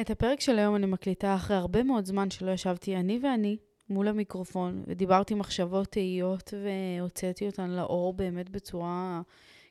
את 0.00 0.10
הפרק 0.10 0.40
של 0.40 0.58
היום 0.58 0.76
אני 0.76 0.86
מקליטה 0.86 1.34
אחרי 1.34 1.56
הרבה 1.56 1.82
מאוד 1.82 2.06
זמן 2.06 2.30
שלא 2.30 2.50
ישבתי 2.50 2.96
אני 2.96 3.18
ואני 3.22 3.56
מול 3.88 4.08
המיקרופון, 4.08 4.84
ודיברתי 4.86 5.34
מחשבות 5.34 5.88
תהיות 5.88 6.54
והוצאתי 6.64 7.46
אותן 7.46 7.70
לאור 7.70 8.12
באמת 8.12 8.50
בצורה 8.50 9.20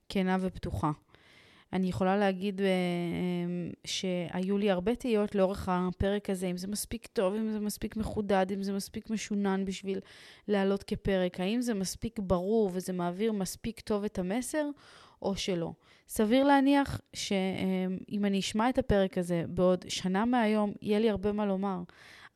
כנה 0.10 0.38
ופתוחה. 0.42 0.92
אני 1.74 1.88
יכולה 1.88 2.18
להגיד 2.18 2.62
אה, 2.62 2.68
שהיו 3.86 4.58
לי 4.58 4.72
הרבה 4.72 4.96
תהיות 4.96 5.36
לאורך 5.36 5.70
הפרק 5.72 6.30
הזה, 6.30 6.48
אם 6.48 6.58
זה 6.58 6.68
מספיק 6.68 7.08
טוב, 7.08 7.34
אם 7.34 7.52
זה 7.52 7.60
מספיק 7.60 7.96
מחודד, 7.96 8.46
אם 8.54 8.64
זה 8.64 8.74
מספיק 8.74 9.10
משונן 9.10 9.66
בשביל 9.66 10.00
לעלות 10.48 10.84
כפרק, 10.84 11.40
האם 11.40 11.62
זה 11.62 11.74
מספיק 11.74 12.20
ברור 12.20 12.70
וזה 12.74 12.94
מעביר 12.94 13.32
מספיק 13.32 13.80
טוב 13.80 14.04
את 14.04 14.20
המסר, 14.20 14.70
או 15.22 15.36
שלא. 15.36 15.74
סביר 16.08 16.44
להניח 16.44 17.02
שאם 17.14 18.26
אני 18.26 18.40
אשמע 18.40 18.70
את 18.70 18.78
הפרק 18.78 19.18
הזה 19.18 19.44
בעוד 19.48 19.86
שנה 19.88 20.26
מהיום, 20.26 20.74
יהיה 20.82 21.00
לי 21.00 21.10
הרבה 21.10 21.32
מה 21.32 21.46
לומר. 21.46 21.82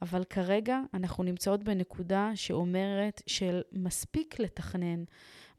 אבל 0.02 0.24
כרגע 0.24 0.80
אנחנו 0.94 1.24
נמצאות 1.24 1.64
בנקודה 1.64 2.32
שאומרת 2.36 3.22
של 3.28 3.62
מספיק 3.72 4.40
לתכנן, 4.40 5.04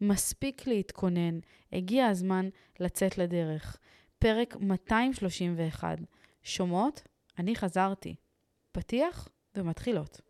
מספיק 0.01 0.67
להתכונן, 0.67 1.39
הגיע 1.73 2.07
הזמן 2.07 2.49
לצאת 2.81 3.19
לדרך. 3.19 3.79
פרק 4.19 4.57
231. 4.57 5.99
שומעות? 6.43 7.03
אני 7.39 7.57
חזרתי. 7.57 8.15
פתיח 8.73 9.29
ומתחילות. 9.55 10.30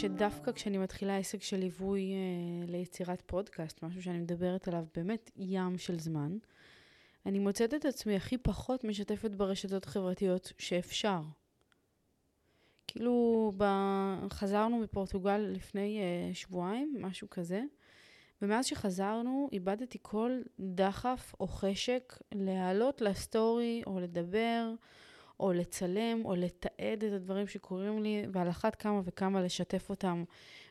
שדווקא 0.00 0.52
כשאני 0.52 0.78
מתחילה 0.78 1.16
עסק 1.16 1.42
של 1.42 1.56
ליווי 1.56 2.12
אה, 2.12 2.66
ליצירת 2.66 3.22
פודקאסט, 3.26 3.82
משהו 3.82 4.02
שאני 4.02 4.18
מדברת 4.18 4.68
עליו 4.68 4.84
באמת 4.94 5.30
ים 5.36 5.78
של 5.78 5.98
זמן, 5.98 6.38
אני 7.26 7.38
מוצאת 7.38 7.74
את 7.74 7.84
עצמי 7.84 8.16
הכי 8.16 8.38
פחות 8.38 8.84
משתפת 8.84 9.30
ברשתות 9.30 9.84
החברתיות 9.84 10.52
שאפשר. 10.58 11.20
כאילו, 12.86 13.52
ב... 13.56 13.64
חזרנו 14.30 14.78
מפורטוגל 14.78 15.38
לפני 15.38 16.00
אה, 16.00 16.34
שבועיים, 16.34 16.96
משהו 17.00 17.30
כזה, 17.30 17.62
ומאז 18.42 18.66
שחזרנו 18.66 19.48
איבדתי 19.52 19.98
כל 20.02 20.40
דחף 20.60 21.34
או 21.40 21.48
חשק 21.48 22.18
להעלות 22.32 23.00
לסטורי 23.00 23.82
או 23.86 24.00
לדבר. 24.00 24.74
או 25.40 25.52
לצלם, 25.52 26.22
או 26.24 26.34
לתעד 26.34 27.04
את 27.04 27.12
הדברים 27.12 27.46
שקורים 27.46 28.02
לי, 28.02 28.22
ועל 28.32 28.48
אחת 28.48 28.74
כמה 28.74 29.00
וכמה 29.04 29.42
לשתף 29.42 29.90
אותם, 29.90 30.24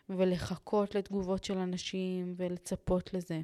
ולחכות 0.09 0.95
לתגובות 0.95 1.43
של 1.43 1.57
אנשים, 1.57 2.33
ולצפות 2.37 3.13
לזה. 3.13 3.41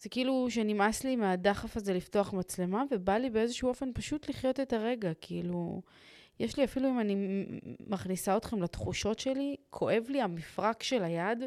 זה 0.00 0.08
כאילו 0.08 0.46
שנמאס 0.50 1.04
לי 1.04 1.16
מהדחף 1.16 1.76
הזה 1.76 1.94
לפתוח 1.94 2.32
מצלמה, 2.32 2.84
ובא 2.90 3.16
לי 3.16 3.30
באיזשהו 3.30 3.68
אופן 3.68 3.88
פשוט 3.94 4.28
לחיות 4.28 4.60
את 4.60 4.72
הרגע, 4.72 5.12
כאילו... 5.20 5.82
יש 6.40 6.56
לי 6.56 6.64
אפילו 6.64 6.88
אם 6.88 7.00
אני 7.00 7.44
מכניסה 7.86 8.36
אתכם 8.36 8.62
לתחושות 8.62 9.18
שלי, 9.18 9.56
כואב 9.70 10.04
לי 10.08 10.22
המפרק 10.22 10.82
של 10.82 11.04
היד. 11.04 11.38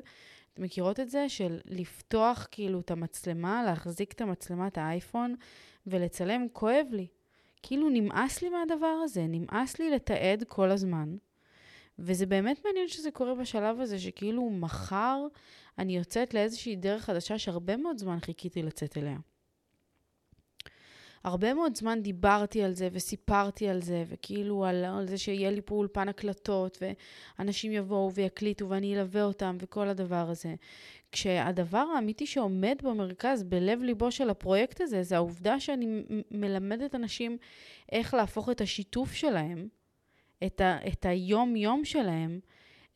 אתם 0.53 0.64
מכירות 0.64 1.00
את 1.00 1.09
זה? 1.09 1.30
של 1.30 1.59
לפתוח 1.66 2.47
כאילו 2.52 2.80
את 2.80 2.91
המצלמה, 2.91 3.64
להחזיק 3.64 4.12
את 4.12 4.22
המצלמת 4.22 4.78
האייפון 4.78 5.35
ולצלם, 5.88 6.47
כואב 6.53 6.88
לי. 6.91 7.08
כאילו 7.68 7.90
נמאס 7.90 8.42
לי 8.42 8.50
מהדבר 8.50 8.98
הזה, 9.03 9.26
נמאס 9.30 9.80
לי 9.80 9.90
לתעד 9.90 10.44
כל 10.48 10.72
הזמן. 10.72 11.16
וזה 12.00 12.26
באמת 12.26 12.66
מעניין 12.66 12.88
שזה 12.88 13.12
קורה 13.12 13.36
בשלב 13.36 13.80
הזה, 13.80 14.00
שכאילו 14.00 14.50
מחר 14.50 15.28
אני 15.80 15.98
יוצאת 15.98 16.34
לאיזושהי 16.34 16.76
דרך 16.76 17.03
חדשה 17.03 17.38
שהרבה 17.38 17.78
מאוד 17.78 17.98
זמן 17.98 18.20
חיכיתי 18.20 18.64
לצאת 18.64 18.98
אליה. 18.98 19.18
הרבה 21.24 21.53
מאוד 21.53 21.76
זמן 21.76 22.02
דיברתי 22.02 22.64
על 22.64 22.74
זה 22.74 22.90
וסיפרתי 22.92 23.70
על 23.70 23.82
זה, 23.82 24.03
וכאילו 24.08 24.66
על, 24.66 24.86
על 24.86 25.08
זה 25.08 25.18
שיהיה 25.18 25.52
לי 25.52 25.62
פה 25.66 25.76
אולפן 25.76 26.09
הקלטות, 26.09 26.78
ואנשים 27.40 27.72
יבואו 27.72 28.14
ויקליטו 28.14 28.70
ואני 28.70 28.96
אלווה 28.96 29.24
אותם 29.24 29.58
וכל 29.59 29.88
הדבר 29.88 30.30
הזה. 30.30 30.56
כשהדבר 31.16 31.86
האמיתי 31.96 32.26
שעומד 32.26 32.76
במרכז, 32.84 33.44
בלב 33.44 33.81
ליבו 33.81 34.12
של 34.12 34.30
הפרויקט 34.30 34.81
הזה, 34.81 35.03
זה 35.03 35.16
העובדה 35.16 35.59
שאני 35.59 36.03
מלמדת 36.31 36.96
אנשים 36.96 37.38
איך 37.92 38.14
להפוך 38.14 38.50
את 38.50 38.62
השיתוף 38.62 39.14
שלהם, 39.14 39.68
את, 40.46 40.62
ה, 40.62 40.78
את 40.88 41.06
היום-יום 41.06 41.86
שלהם, 41.86 42.40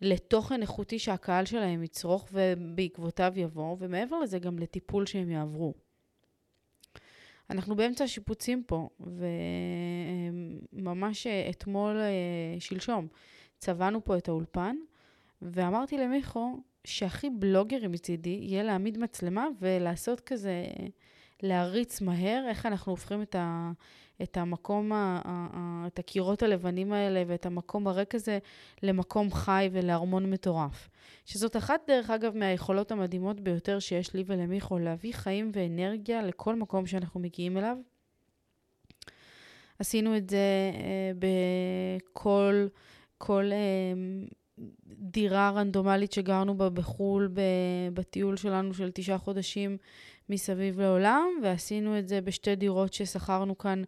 לתוכן 0.02 0.62
איכותי 0.62 1.00
שהקהל 1.00 1.46
שלהם 1.46 1.84
יצרוך 1.84 2.30
ובעקבותיו 2.32 3.34
יבוא, 3.36 3.76
ומעבר 3.80 4.20
לזה 4.20 4.40
גם 4.40 4.60
לטיפול 4.60 5.06
שהם 5.06 5.32
יעברו. 5.32 5.74
אנחנו 7.50 7.76
באמצע 7.76 8.04
השיפוצים 8.04 8.64
פה, 8.64 8.90
וממש 10.74 11.28
אתמול, 11.28 11.98
אה, 11.98 12.60
שלשום, 12.60 13.08
צבענו 13.58 14.04
פה 14.06 14.18
את 14.18 14.28
האולפן, 14.28 14.76
ואמרתי 15.42 15.98
למיכו 15.98 16.58
שהכי 16.86 17.30
בלוגרי 17.30 17.88
מצידי 17.88 18.40
יהיה 18.42 18.64
להעמיד 18.64 18.98
מצלמה 18.98 19.48
ולעשות 19.60 20.20
כזה, 20.20 20.66
להריץ 21.44 22.02
מהר 22.02 22.46
איך 22.50 22.66
אנחנו 22.66 22.92
הופכים 22.92 23.22
את, 23.22 23.36
ה, 23.36 23.72
את 24.24 24.38
המקום, 24.38 24.94
ה, 24.94 25.22
ה, 25.26 25.88
את 25.88 26.00
הקירות 26.00 26.44
הלבנים 26.44 26.94
האלה 26.94 27.24
ואת 27.28 27.46
המקום 27.46 27.88
הריק 27.88 28.16
הזה 28.16 28.40
למקום 28.84 29.32
חי 29.32 29.70
ולארמון 29.72 30.32
מטורף. 30.32 30.90
שזאת 31.26 31.58
אחת, 31.58 31.82
דרך 31.88 32.10
אגב, 32.10 32.38
מהיכולות 32.38 32.92
המדהימות 32.92 33.40
ביותר 33.40 33.80
שיש 33.80 34.14
לי 34.14 34.24
ולמיכו, 34.26 34.80
להביא 34.80 35.14
חיים 35.14 35.52
ואנרגיה 35.54 36.22
לכל 36.22 36.56
מקום 36.56 36.86
שאנחנו 36.86 37.20
מגיעים 37.20 37.58
אליו. 37.58 37.78
עשינו 39.80 40.18
את 40.18 40.30
זה 40.30 40.72
אה, 40.74 41.12
בכל 41.20 42.68
כל, 43.20 43.50
אה, 43.52 44.28
דירה 44.88 45.50
רנדומלית 45.50 46.12
שגרנו 46.12 46.58
בה 46.58 46.70
בחו"ל 46.70 47.30
בטיול 47.94 48.38
שלנו 48.38 48.74
של 48.74 48.92
תשעה 48.94 49.18
חודשים 49.18 49.78
מסביב 50.30 50.80
לעולם, 50.80 51.28
ועשינו 51.44 52.00
את 52.00 52.08
זה 52.08 52.22
בשתי 52.22 52.56
דירות 52.56 52.94
ששכרנו 52.94 53.58
כאן 53.58 53.84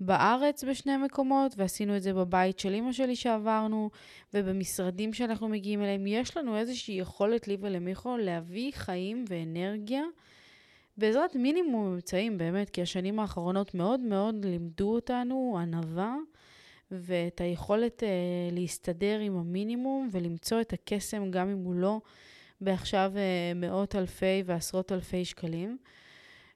בארץ 0.00 0.64
בשני 0.64 0.96
מקומות, 0.96 1.54
ועשינו 1.56 1.96
את 1.96 2.02
זה 2.02 2.12
בבית 2.12 2.58
של 2.58 2.74
אימא 2.74 2.92
שלי 2.92 3.16
שעברנו, 3.16 3.90
ובמשרדים 4.34 5.12
שאנחנו 5.12 5.48
מגיעים 5.48 5.82
אליהם. 5.82 6.06
יש 6.06 6.36
לנו 6.36 6.56
איזושהי 6.56 6.94
יכולת, 6.94 7.48
לי 7.48 7.56
ולמיכו, 7.60 8.16
להביא 8.16 8.72
חיים 8.74 9.24
ואנרגיה 9.28 10.02
בעזרת 10.96 11.36
מינימום 11.36 11.92
אמצעים, 11.94 12.38
באמת, 12.38 12.70
כי 12.70 12.82
השנים 12.82 13.20
האחרונות 13.20 13.74
מאוד 13.74 14.00
מאוד 14.00 14.44
לימדו 14.44 14.94
אותנו 14.94 15.58
ענווה. 15.60 16.16
ואת 16.90 17.40
היכולת 17.40 18.02
uh, 18.02 18.54
להסתדר 18.54 19.18
עם 19.18 19.36
המינימום 19.36 20.08
ולמצוא 20.12 20.60
את 20.60 20.72
הקסם 20.72 21.30
גם 21.30 21.48
אם 21.48 21.58
הוא 21.64 21.74
לא 21.74 22.00
בעכשיו 22.60 23.12
uh, 23.14 23.58
מאות 23.58 23.94
אלפי 23.94 24.42
ועשרות 24.46 24.92
אלפי 24.92 25.24
שקלים. 25.24 25.78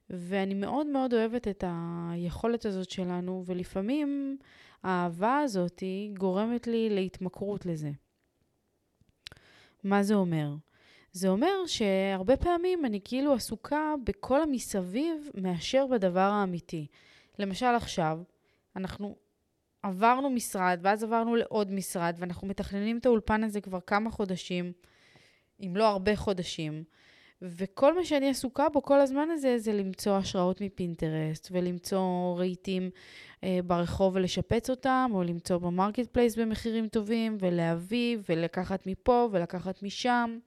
ואני 0.09 0.53
מאוד 0.53 0.87
מאוד 0.87 1.13
אוהבת 1.13 1.47
את 1.47 1.63
היכולת 1.67 2.65
הזאת 2.65 2.89
שלנו, 2.89 3.43
ולפעמים 3.45 4.37
האהבה 4.83 5.39
הזאת 5.39 5.83
גורמת 6.17 6.67
לי 6.67 6.89
להתמכרות 6.89 7.65
לזה. 7.65 7.91
מה 9.83 10.03
זה 10.03 10.13
אומר? 10.13 10.55
זה 11.11 11.29
אומר 11.29 11.65
שהרבה 11.65 12.37
פעמים 12.37 12.85
אני 12.85 12.99
כאילו 13.03 13.33
עסוקה 13.33 13.93
בכל 14.03 14.41
המסביב 14.41 15.29
מאשר 15.35 15.87
בדבר 15.87 16.19
האמיתי. 16.19 16.87
למשל 17.39 17.65
עכשיו, 17.65 18.19
אנחנו 18.75 19.15
עברנו 19.83 20.29
משרד, 20.29 20.79
ואז 20.83 21.03
עברנו 21.03 21.35
לעוד 21.35 21.71
משרד, 21.71 22.15
ואנחנו 22.19 22.47
מתכננים 22.47 22.97
את 22.97 23.05
האולפן 23.05 23.43
הזה 23.43 23.61
כבר 23.61 23.79
כמה 23.79 24.11
חודשים, 24.11 24.71
אם 25.61 25.75
לא 25.75 25.87
הרבה 25.87 26.15
חודשים. 26.15 26.83
וכל 27.41 27.95
מה 27.95 28.03
שאני 28.03 28.29
עסוקה 28.29 28.69
בו 28.69 28.81
כל 28.81 28.99
הזמן 29.01 29.29
הזה 29.29 29.57
זה 29.57 29.73
למצוא 29.73 30.17
השראות 30.17 30.61
מפינטרסט 30.61 31.49
ולמצוא 31.51 32.35
רהיטים 32.37 32.89
אה, 33.43 33.59
ברחוב 33.65 34.15
ולשפץ 34.15 34.69
אותם, 34.69 35.11
או 35.13 35.23
למצוא 35.23 35.57
ב 35.57 36.07
Marketplace 36.07 36.35
במחירים 36.35 36.87
טובים 36.87 37.37
ולהביא 37.39 38.17
ולקחת 38.29 38.87
מפה 38.87 39.29
ולקחת 39.31 39.83
משם. 39.83 40.39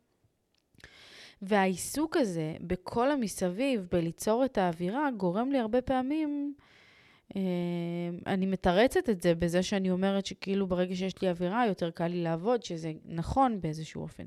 והעיסוק 1.42 2.16
הזה 2.16 2.54
בכל 2.60 3.10
המסביב, 3.10 3.86
בליצור 3.92 4.44
את 4.44 4.58
האווירה, 4.58 5.10
גורם 5.10 5.52
לי 5.52 5.58
הרבה 5.58 5.82
פעמים, 5.82 6.54
אני 8.26 8.46
מתרצת 8.46 9.10
את 9.10 9.22
זה 9.22 9.34
בזה 9.34 9.62
שאני 9.62 9.90
אומרת 9.90 10.26
שכאילו 10.26 10.66
ברגע 10.66 10.96
שיש 10.96 11.22
לי 11.22 11.30
אווירה, 11.30 11.66
יותר 11.66 11.90
קל 11.90 12.06
לי 12.06 12.22
לעבוד, 12.22 12.62
שזה 12.62 12.92
נכון 13.04 13.60
באיזשהו 13.60 14.02
אופן. 14.02 14.24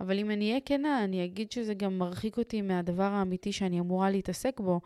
אבל 0.00 0.18
אם 0.18 0.30
אני 0.30 0.48
אהיה 0.48 0.60
כנה, 0.64 1.04
אני 1.04 1.24
אגיד 1.24 1.52
שזה 1.52 1.74
גם 1.74 1.98
מרחיק 1.98 2.38
אותי 2.38 2.62
מהדבר 2.62 3.02
האמיתי 3.02 3.52
שאני 3.52 3.80
אמורה 3.80 4.10
להתעסק 4.10 4.60
בו, 4.60 4.80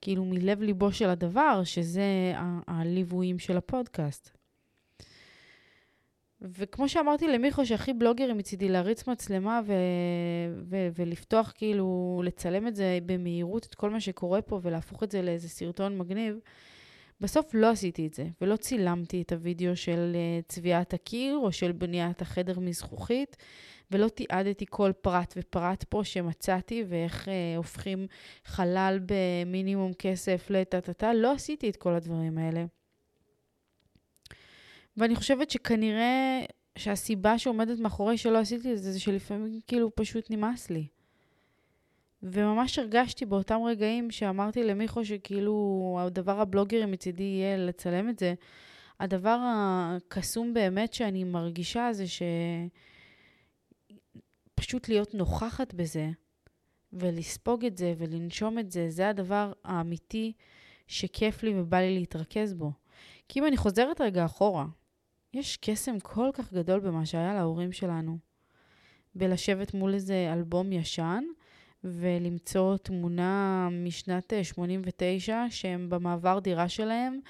כאילו 0.00 0.24
מלב 0.24 0.62
ליבו 0.62 0.92
של 0.92 1.08
הדבר, 1.08 1.60
שזה 1.64 2.32
הליוויים 2.66 3.38
של 3.38 3.56
הפודקאסט. 3.56 4.37
וכמו 6.42 6.88
שאמרתי 6.88 7.28
למיכו, 7.28 7.66
שהכי 7.66 7.92
בלוגרים 7.92 8.38
מצידי 8.38 8.68
להריץ 8.68 9.08
מצלמה 9.08 9.60
ו- 9.66 9.72
ו- 10.70 10.88
ולפתוח, 10.94 11.52
כאילו, 11.54 12.20
לצלם 12.24 12.66
את 12.66 12.76
זה 12.76 12.98
במהירות, 13.06 13.66
את 13.66 13.74
כל 13.74 13.90
מה 13.90 14.00
שקורה 14.00 14.42
פה, 14.42 14.60
ולהפוך 14.62 15.02
את 15.02 15.10
זה 15.10 15.22
לאיזה 15.22 15.48
סרטון 15.48 15.98
מגניב, 15.98 16.38
בסוף 17.20 17.54
לא 17.54 17.70
עשיתי 17.70 18.06
את 18.06 18.14
זה, 18.14 18.26
ולא 18.40 18.56
צילמתי 18.56 19.22
את 19.22 19.32
הוידאו 19.32 19.76
של 19.76 20.16
uh, 20.16 20.52
צביעת 20.52 20.94
הקיר, 20.94 21.36
או 21.36 21.52
של 21.52 21.72
בניית 21.72 22.22
החדר 22.22 22.58
מזכוכית, 22.58 23.36
ולא 23.90 24.08
תיעדתי 24.08 24.64
כל 24.68 24.92
פרט 25.00 25.34
ופרט 25.36 25.84
פה 25.88 26.04
שמצאתי, 26.04 26.84
ואיך 26.88 27.28
uh, 27.28 27.30
הופכים 27.56 28.06
חלל 28.44 29.00
במינימום 29.06 29.92
כסף 29.92 30.46
לטה-טה-טה, 30.50 31.14
לא 31.14 31.32
עשיתי 31.32 31.70
את 31.70 31.76
כל 31.76 31.94
הדברים 31.94 32.38
האלה. 32.38 32.77
ואני 34.98 35.16
חושבת 35.16 35.50
שכנראה 35.50 36.40
שהסיבה 36.78 37.38
שעומדת 37.38 37.80
מאחורי 37.80 38.18
שלא 38.18 38.38
עשיתי 38.38 38.72
את 38.72 38.78
זה, 38.78 38.92
זה 38.92 39.00
שלפעמים 39.00 39.60
כאילו 39.66 39.94
פשוט 39.94 40.30
נמאס 40.30 40.70
לי. 40.70 40.86
וממש 42.22 42.78
הרגשתי 42.78 43.26
באותם 43.26 43.60
רגעים 43.62 44.10
שאמרתי 44.10 44.62
למיכו 44.62 45.04
שכאילו 45.04 45.98
הדבר 46.00 46.40
הבלוגרי 46.40 46.86
מצידי 46.86 47.22
יהיה 47.22 47.56
לצלם 47.56 48.08
את 48.08 48.18
זה. 48.18 48.34
הדבר 49.00 49.38
הקסום 49.42 50.54
באמת 50.54 50.92
שאני 50.92 51.24
מרגישה 51.24 51.88
זה 51.92 52.04
שפשוט 54.54 54.88
להיות 54.88 55.14
נוכחת 55.14 55.74
בזה 55.74 56.10
ולספוג 56.92 57.64
את 57.64 57.76
זה 57.76 57.94
ולנשום 57.98 58.58
את 58.58 58.70
זה, 58.70 58.90
זה 58.90 59.08
הדבר 59.08 59.52
האמיתי 59.64 60.32
שכיף 60.86 61.42
לי 61.42 61.60
ובא 61.60 61.78
לי 61.78 61.98
להתרכז 61.98 62.54
בו. 62.54 62.72
כי 63.28 63.40
אם 63.40 63.46
אני 63.46 63.56
חוזרת 63.56 64.00
רגע 64.00 64.24
אחורה, 64.24 64.66
יש 65.34 65.56
קסם 65.56 66.00
כל 66.00 66.30
כך 66.32 66.52
גדול 66.52 66.80
במה 66.80 67.06
שהיה 67.06 67.34
להורים 67.34 67.72
שלנו. 67.72 68.18
בלשבת 69.14 69.74
מול 69.74 69.94
איזה 69.94 70.30
אלבום 70.32 70.72
ישן 70.72 71.24
ולמצוא 71.84 72.76
תמונה 72.76 73.68
משנת 73.72 74.32
89 74.42 75.32
אה, 75.32 75.50
שהם 75.50 75.90
במעבר 75.90 76.38
דירה 76.38 76.68
שלהם, 76.68 77.20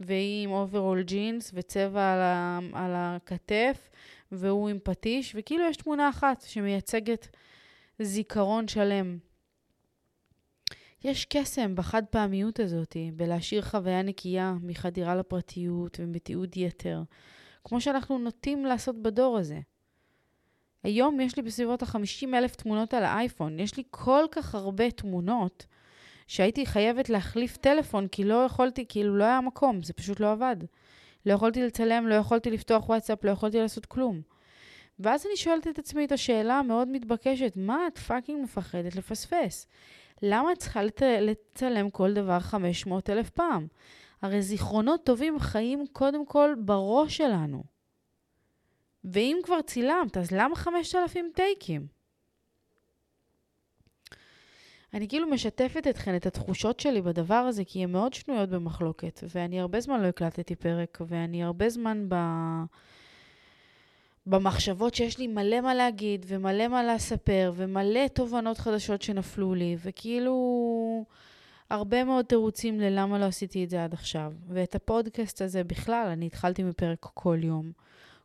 והיא 0.00 0.44
עם 0.44 0.50
אוברול 0.50 1.02
ג'ינס 1.02 1.50
וצבע 1.54 2.12
על, 2.12 2.20
ה, 2.20 2.58
על 2.72 2.92
הכתף, 2.94 3.90
והוא 4.32 4.68
עם 4.68 4.78
פטיש, 4.84 5.36
וכאילו 5.38 5.64
יש 5.64 5.76
תמונה 5.76 6.08
אחת 6.08 6.40
שמייצגת 6.40 7.28
זיכרון 7.98 8.68
שלם. 8.68 9.18
יש 11.04 11.24
קסם 11.24 11.74
בחד 11.74 12.02
פעמיות 12.10 12.60
הזאת, 12.60 12.96
בלהשאיר 13.16 13.62
חוויה 13.62 14.02
נקייה 14.02 14.54
מחדירה 14.62 15.14
לפרטיות 15.14 16.00
ומתיעוד 16.00 16.56
יתר. 16.56 17.02
כמו 17.64 17.80
שאנחנו 17.80 18.18
נוטים 18.18 18.66
לעשות 18.66 19.02
בדור 19.02 19.38
הזה. 19.38 19.60
היום 20.82 21.20
יש 21.20 21.36
לי 21.36 21.42
בסביבות 21.42 21.82
ה-50 21.82 22.34
אלף 22.34 22.56
תמונות 22.56 22.94
על 22.94 23.04
האייפון. 23.04 23.58
יש 23.58 23.76
לי 23.76 23.82
כל 23.90 24.24
כך 24.30 24.54
הרבה 24.54 24.90
תמונות 24.90 25.66
שהייתי 26.26 26.66
חייבת 26.66 27.08
להחליף 27.08 27.56
טלפון 27.56 28.08
כי 28.08 28.24
לא 28.24 28.44
יכולתי, 28.44 28.84
כאילו 28.88 29.16
לא 29.16 29.24
היה 29.24 29.40
מקום, 29.40 29.82
זה 29.82 29.92
פשוט 29.92 30.20
לא 30.20 30.32
עבד. 30.32 30.56
לא 31.26 31.32
יכולתי 31.32 31.62
לצלם, 31.62 32.08
לא 32.08 32.14
יכולתי 32.14 32.50
לפתוח 32.50 32.88
וואטסאפ, 32.88 33.24
לא 33.24 33.30
יכולתי 33.30 33.58
לעשות 33.58 33.86
כלום. 33.86 34.20
ואז 34.98 35.26
אני 35.26 35.36
שואלת 35.36 35.68
את 35.68 35.78
עצמי 35.78 36.04
את 36.04 36.12
השאלה 36.12 36.58
המאוד 36.58 36.88
מתבקשת, 36.88 37.52
מה 37.56 37.86
את 37.86 37.98
fucking 37.98 38.42
מפחדת 38.42 38.96
לפספס? 38.96 39.66
למה 40.22 40.52
את 40.52 40.58
צריכה. 40.58 40.80
לצלם 41.20 41.90
כל 41.90 42.12
דבר 42.12 42.40
500 42.40 43.10
אלף 43.10 43.30
פעם? 43.30 43.66
הרי 44.22 44.42
זיכרונות 44.42 45.04
טובים 45.04 45.38
חיים 45.38 45.84
קודם 45.92 46.26
כל 46.26 46.54
בראש 46.58 47.16
שלנו. 47.16 47.62
ואם 49.04 49.36
כבר 49.44 49.62
צילמת, 49.62 50.16
אז 50.16 50.30
למה 50.30 50.56
5,000 50.56 51.30
טייקים? 51.34 51.86
אני 54.94 55.08
כאילו 55.08 55.26
משתפת 55.26 55.86
אתכן 55.90 56.16
את 56.16 56.26
התחושות 56.26 56.80
שלי 56.80 57.02
בדבר 57.02 57.34
הזה, 57.34 57.64
כי 57.64 57.84
הן 57.84 57.92
מאוד 57.92 58.14
שנויות 58.14 58.48
במחלוקת, 58.48 59.20
ואני 59.34 59.60
הרבה 59.60 59.80
זמן 59.80 60.00
לא 60.00 60.06
הקלטתי 60.06 60.56
פרק, 60.56 60.98
ואני 61.06 61.44
הרבה 61.44 61.68
זמן 61.68 62.06
ב... 62.08 62.14
במחשבות 64.26 64.94
שיש 64.94 65.18
לי 65.18 65.26
מלא 65.26 65.60
מה 65.60 65.74
להגיד, 65.74 66.26
ומלא 66.28 66.68
מה 66.68 66.94
לספר, 66.94 67.52
ומלא 67.56 68.08
תובנות 68.08 68.58
חדשות 68.58 69.02
שנפלו 69.02 69.54
לי, 69.54 69.76
וכאילו... 69.82 71.04
הרבה 71.70 72.04
מאוד 72.04 72.24
תירוצים 72.24 72.80
ללמה 72.80 73.18
לא 73.18 73.24
עשיתי 73.24 73.64
את 73.64 73.70
זה 73.70 73.84
עד 73.84 73.92
עכשיו. 73.92 74.32
ואת 74.48 74.74
הפודקאסט 74.74 75.42
הזה 75.42 75.64
בכלל, 75.64 76.08
אני 76.12 76.26
התחלתי 76.26 76.62
מפרק 76.62 76.98
כל 77.14 77.38
יום. 77.42 77.72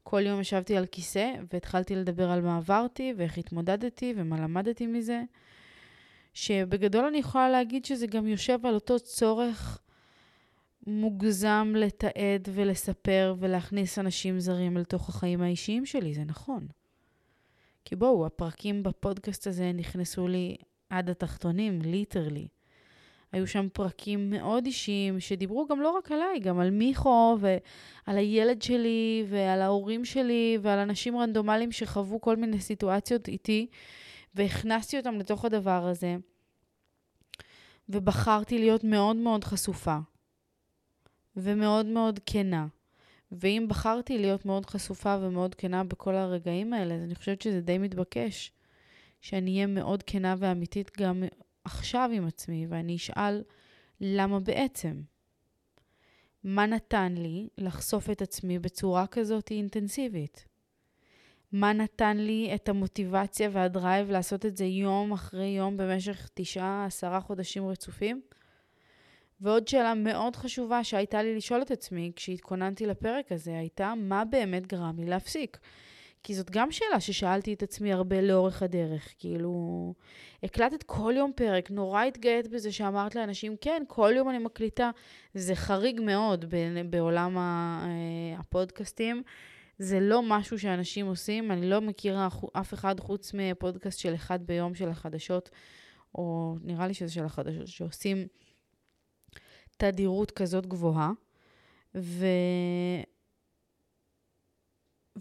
כל 0.04 0.22
יום 0.26 0.40
ישבתי 0.42 0.78
על 0.78 0.86
כיסא 0.86 1.34
והתחלתי 1.54 1.96
לדבר 1.96 2.32
על 2.32 2.42
מה 2.42 2.58
עברתי 2.58 3.14
ואיך 3.18 3.38
התמודדתי 3.38 4.14
ומה 4.18 4.40
למדתי 4.40 4.88
מזה. 4.88 5.24
שבגדול 6.34 7.06
אני 7.06 7.18
יכולה 7.18 7.50
להגיד 7.50 7.86
שזה 7.86 8.08
גם 8.08 8.28
יושב 8.28 8.66
על 8.66 8.74
אותו 8.74 9.00
צורך 9.00 9.82
מוגזם 10.88 11.74
לתעד 11.76 12.50
ולספר 12.54 13.36
ולהכניס 13.40 14.00
אנשים 14.00 14.40
זרים 14.40 14.78
לתוך 14.78 15.10
החיים 15.10 15.42
האישיים 15.42 15.86
שלי, 15.86 16.14
זה 16.14 16.24
נכון. 16.24 16.68
כי 17.86 17.96
בואו, 17.96 18.26
הפרקים 18.26 18.84
בפודקאסט 18.84 19.48
הזה 19.48 19.72
נכנסו 19.74 20.28
לי 20.28 20.56
עד 20.90 21.10
התחתונים, 21.10 21.82
ליטרלי. 21.82 22.48
היו 23.36 23.48
שם 23.48 23.68
פרקים 23.74 24.30
מאוד 24.30 24.66
אישיים 24.66 25.20
שדיברו 25.20 25.68
גם 25.68 25.82
לא 25.82 25.90
רק 25.90 26.12
עליי, 26.12 26.40
גם 26.40 26.60
על 26.60 26.70
מיכו 26.70 27.38
ועל 27.40 28.18
הילד 28.18 28.62
שלי 28.62 29.26
ועל 29.30 29.62
ההורים 29.62 30.06
שלי 30.06 30.58
ועל 30.62 30.80
אנשים 30.80 31.18
רנדומליים 31.18 31.72
שחוו 31.72 32.22
כל 32.22 32.36
מיני 32.36 32.60
סיטואציות 32.60 33.28
איתי, 33.28 33.68
והכנסתי 34.36 34.98
אותם 34.98 35.16
לתוך 35.16 35.46
הדבר 35.46 35.86
הזה. 35.86 36.18
ובחרתי 37.90 38.60
להיות 38.60 38.84
מאוד 38.84 39.16
מאוד 39.16 39.44
חשופה 39.44 39.98
ומאוד 41.36 41.86
מאוד 41.86 42.20
כנה. 42.26 42.68
ואם 43.32 43.66
בחרתי 43.70 44.18
להיות 44.18 44.46
מאוד 44.46 44.66
חשופה 44.66 45.18
ומאוד 45.22 45.56
כנה 45.56 45.84
בכל 45.84 46.16
הרגעים 46.16 46.74
האלה, 46.74 46.96
אז 46.96 47.02
אני 47.04 47.16
חושבת 47.16 47.42
שזה 47.42 47.62
די 47.62 47.78
מתבקש 47.78 48.52
שאני 49.22 49.56
אהיה 49.56 49.68
מאוד 49.68 50.04
כנה 50.04 50.36
ואמיתית 50.38 50.92
גם 50.98 51.24
עכשיו 51.66 52.10
עם 52.14 52.28
עצמי 52.28 52.68
ואני 52.70 52.96
אשאל 52.96 53.44
למה 54.02 54.40
בעצם. 54.40 55.02
מה 56.44 56.66
נתן 56.66 57.14
לי 57.18 57.48
לחשוף 57.58 58.10
את 58.10 58.22
עצמי 58.22 58.60
בצורה 58.60 59.08
כזאת 59.08 59.52
אינטנסיבית? 59.52 60.46
מה 61.52 61.74
נתן 61.74 62.18
לי 62.18 62.52
את 62.56 62.70
המוטיבציה 62.70 63.50
והדרייב 63.52 64.10
לעשות 64.10 64.46
את 64.46 64.58
זה 64.58 64.66
יום 64.66 65.12
אחרי 65.12 65.48
יום 65.48 65.78
במשך 65.78 66.30
תשעה, 66.34 66.86
עשרה 66.86 67.22
חודשים 67.22 67.68
רצופים? 67.68 68.22
ועוד 69.42 69.68
שאלה 69.68 69.94
מאוד 69.94 70.36
חשובה 70.36 70.84
שהייתה 70.84 71.24
לי 71.24 71.36
לשאול 71.36 71.62
את 71.62 71.72
עצמי 71.72 72.12
כשהתכוננתי 72.16 72.86
לפרק 72.86 73.32
הזה, 73.32 73.58
הייתה 73.58 73.94
מה 73.98 74.26
באמת 74.26 74.68
גרם 74.68 75.00
לי 75.00 75.06
להפסיק? 75.06 75.58
כי 76.26 76.36
זאת 76.36 76.52
גם 76.52 76.72
שאלה 76.72 77.00
ששאלתי 77.00 77.54
את 77.54 77.64
עצמי 77.64 77.94
הרבה 77.94 78.22
לאורך 78.22 78.64
הדרך. 78.64 79.14
כאילו, 79.20 79.94
הקלטת 80.44 80.84
כל 80.84 81.14
יום 81.18 81.32
פרק, 81.36 81.72
נורא 81.72 82.04
התגאית 82.04 82.48
בזה 82.48 82.72
שאמרת 82.72 83.16
לאנשים, 83.16 83.56
כן, 83.62 83.84
כל 83.88 84.14
יום 84.16 84.30
אני 84.30 84.38
מקליטה. 84.38 84.92
זה 85.34 85.56
חריג 85.56 86.02
מאוד 86.02 86.46
בעולם 86.90 87.38
אה, 87.38 88.40
הפודקאסטים. 88.40 89.24
זה 89.80 90.00
לא 90.00 90.22
משהו 90.24 90.60
שאנשים 90.60 91.06
עושים, 91.06 91.52
אני 91.52 91.70
לא 91.70 91.82
מכירה 91.82 92.28
אף 92.54 92.74
אחד 92.74 93.00
חוץ 93.00 93.32
מפודקאסט 93.34 94.00
של 94.00 94.16
אחד 94.16 94.48
ביום 94.48 94.76
של 94.76 94.90
החדשות, 94.90 95.50
או 96.16 96.56
נראה 96.62 96.88
לי 96.88 96.94
שזה 96.94 97.14
של 97.14 97.26
החדשות, 97.26 97.68
שעושים 97.68 98.28
תדירות 99.78 100.32
כזאת 100.32 100.66
גבוהה. 100.66 101.12
ו... 101.96 102.26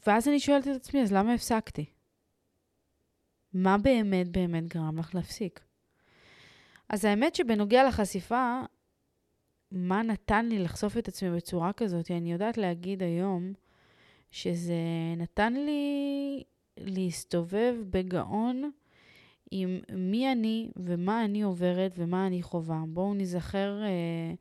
ואז 0.07 0.29
אני 0.29 0.41
שואלת 0.41 0.69
את 0.69 0.77
עצמי, 0.77 1.03
אז 1.03 1.13
למה 1.13 1.35
הפסקתי? 1.35 1.85
מה 3.53 3.79
באמת 3.79 4.29
באמת 4.29 4.69
גרם 4.69 4.99
לך 4.99 5.15
להפסיק? 5.15 5.61
אז 6.89 7.05
האמת 7.05 7.35
שבנוגע 7.35 7.89
לחשיפה, 7.89 8.61
מה 9.73 10.03
נתן 10.03 10.47
לי 10.47 10.59
לחשוף 10.59 10.99
את 10.99 11.09
עצמי 11.09 11.31
בצורה 11.31 11.73
כזאת, 11.73 12.11
אני 12.11 12.33
יודעת 12.33 12.59
להגיד 12.59 13.03
היום 13.03 13.53
שזה 14.31 14.75
נתן 15.17 15.53
לי 15.53 16.43
להסתובב 16.77 17.75
בגאון 17.91 18.71
עם 19.51 19.81
מי 19.93 20.33
אני 20.33 20.71
ומה 20.77 21.25
אני 21.25 21.43
עוברת 21.43 21.93
ומה 21.97 22.27
אני 22.27 22.43
חווה. 22.43 22.83
בואו 22.89 23.15
נזכר 23.15 23.83
אה, 23.83 24.35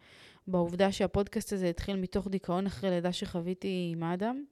בעובדה 0.47 0.91
שהפודקאסט 0.91 1.53
הזה 1.53 1.69
התחיל 1.69 1.95
מתוך 1.95 2.27
דיכאון 2.27 2.65
אחרי 2.65 2.89
לידה 2.89 3.13
שחוויתי 3.13 3.89
עם 3.91 4.03
אדם. 4.03 4.43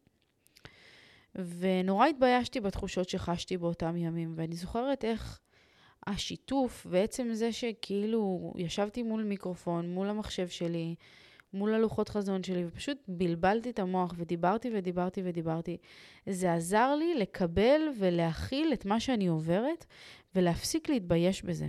ונורא 1.36 2.08
התביישתי 2.08 2.60
בתחושות 2.60 3.10
שחשתי 3.10 3.58
באותם 3.58 3.98
ימים, 3.98 4.34
ואני 4.36 4.56
זוכרת 4.56 5.06
איך 5.06 5.40
השיתוף, 6.08 6.88
ועצם 6.90 7.34
זה 7.34 7.52
שכאילו 7.52 8.54
ישבתי 8.58 9.04
מול 9.04 9.24
מיקרופון, 9.24 9.94
מול 9.94 10.10
המחשב 10.10 10.48
שלי, 10.48 10.96
מול 11.54 11.74
הלוחות 11.74 12.10
חזון 12.10 12.44
שלי, 12.44 12.66
ופשוט 12.68 12.98
בלבלתי 13.08 13.70
את 13.70 13.80
המוח 13.80 14.14
ודיברתי 14.18 14.70
ודיברתי 14.74 15.22
ודיברתי. 15.26 15.78
זה 16.30 16.54
עזר 16.54 16.96
לי 16.96 17.16
לקבל 17.16 17.82
ולהכיל 17.98 18.74
את 18.74 18.86
מה 18.86 19.00
שאני 19.00 19.28
עוברת 19.28 19.86
ולהפסיק 20.36 20.90
להתבייש 20.90 21.44
בזה. 21.44 21.68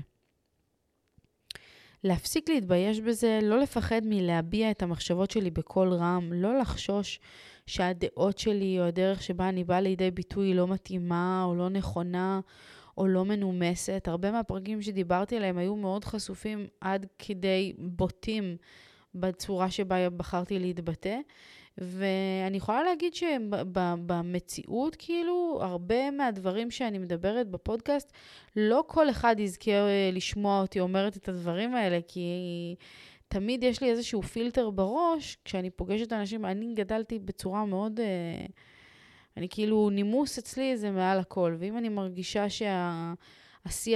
להפסיק 2.05 2.49
להתבייש 2.49 3.01
בזה, 3.01 3.39
לא 3.43 3.59
לפחד 3.59 4.01
מלהביע 4.05 4.71
את 4.71 4.83
המחשבות 4.83 5.31
שלי 5.31 5.51
בקול 5.51 5.93
רם, 5.93 6.33
לא 6.33 6.59
לחשוש 6.59 7.21
שהדעות 7.67 8.39
שלי 8.39 8.81
או 8.81 8.85
הדרך 8.85 9.23
שבה 9.23 9.49
אני 9.49 9.65
באה 9.65 9.81
לידי 9.81 10.11
ביטוי 10.11 10.55
לא 10.55 10.69
מתאימה 10.69 11.45
או 11.45 11.55
לא 11.55 11.69
נכונה 11.69 12.41
או 12.99 13.07
לא 13.07 13.25
מנומסת. 13.25 14.09
הרבה 14.09 14.31
מהפרקים 14.31 14.83
שדיברתי 14.83 15.37
עליהם 15.37 15.59
היו 15.59 15.77
מאוד 15.77 16.05
חשופים 16.05 16.67
עד 16.81 17.07
כדי 17.19 17.73
בוטים 17.79 18.57
בצורה 19.15 19.71
שבה 19.71 20.11
בחרתי 20.11 20.59
להתבטא. 20.59 21.17
ואני 21.79 22.57
יכולה 22.57 22.83
להגיד 22.83 23.15
שבמציאות, 23.15 24.97
כאילו, 24.99 25.59
הרבה 25.63 26.11
מהדברים 26.11 26.71
שאני 26.71 26.99
מדברת 26.99 27.49
בפודקאסט, 27.49 28.13
לא 28.57 28.85
כל 28.87 29.11
אחד 29.11 29.37
יזכה 29.39 29.71
אה, 29.71 30.11
לשמוע 30.13 30.61
אותי 30.61 30.81
אומרת 30.81 31.17
את 31.17 31.29
הדברים 31.29 31.75
האלה, 31.75 31.99
כי 32.09 32.75
תמיד 33.29 33.65
יש 33.65 33.81
לי 33.81 33.91
איזשהו 33.91 34.23
פילטר 34.23 34.71
בראש, 34.71 35.37
כשאני 35.45 35.71
פוגשת 35.71 36.13
אנשים, 36.13 36.45
אני 36.45 36.75
גדלתי 36.75 37.19
בצורה 37.19 37.65
מאוד... 37.65 38.01
אה, 38.01 38.47
אני 39.37 39.49
כאילו, 39.49 39.91
נימוס 39.91 40.39
אצלי 40.39 40.77
זה 40.77 40.91
מעל 40.91 41.19
הכל, 41.19 41.57
ואם 41.59 41.79
אני 41.79 41.89
מרגישה 41.89 42.51
שה... 42.51 43.13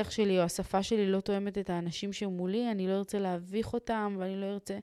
שלי 0.08 0.38
או 0.38 0.42
השפה 0.42 0.82
שלי 0.82 1.06
לא 1.06 1.20
תואמת 1.20 1.58
את 1.58 1.70
האנשים 1.70 2.12
שמולי, 2.12 2.70
אני 2.70 2.88
לא 2.88 2.92
ארצה 2.92 3.18
להביך 3.18 3.74
אותם 3.74 4.16
ואני 4.18 4.40
לא 4.40 4.46
ארצה... 4.46 4.78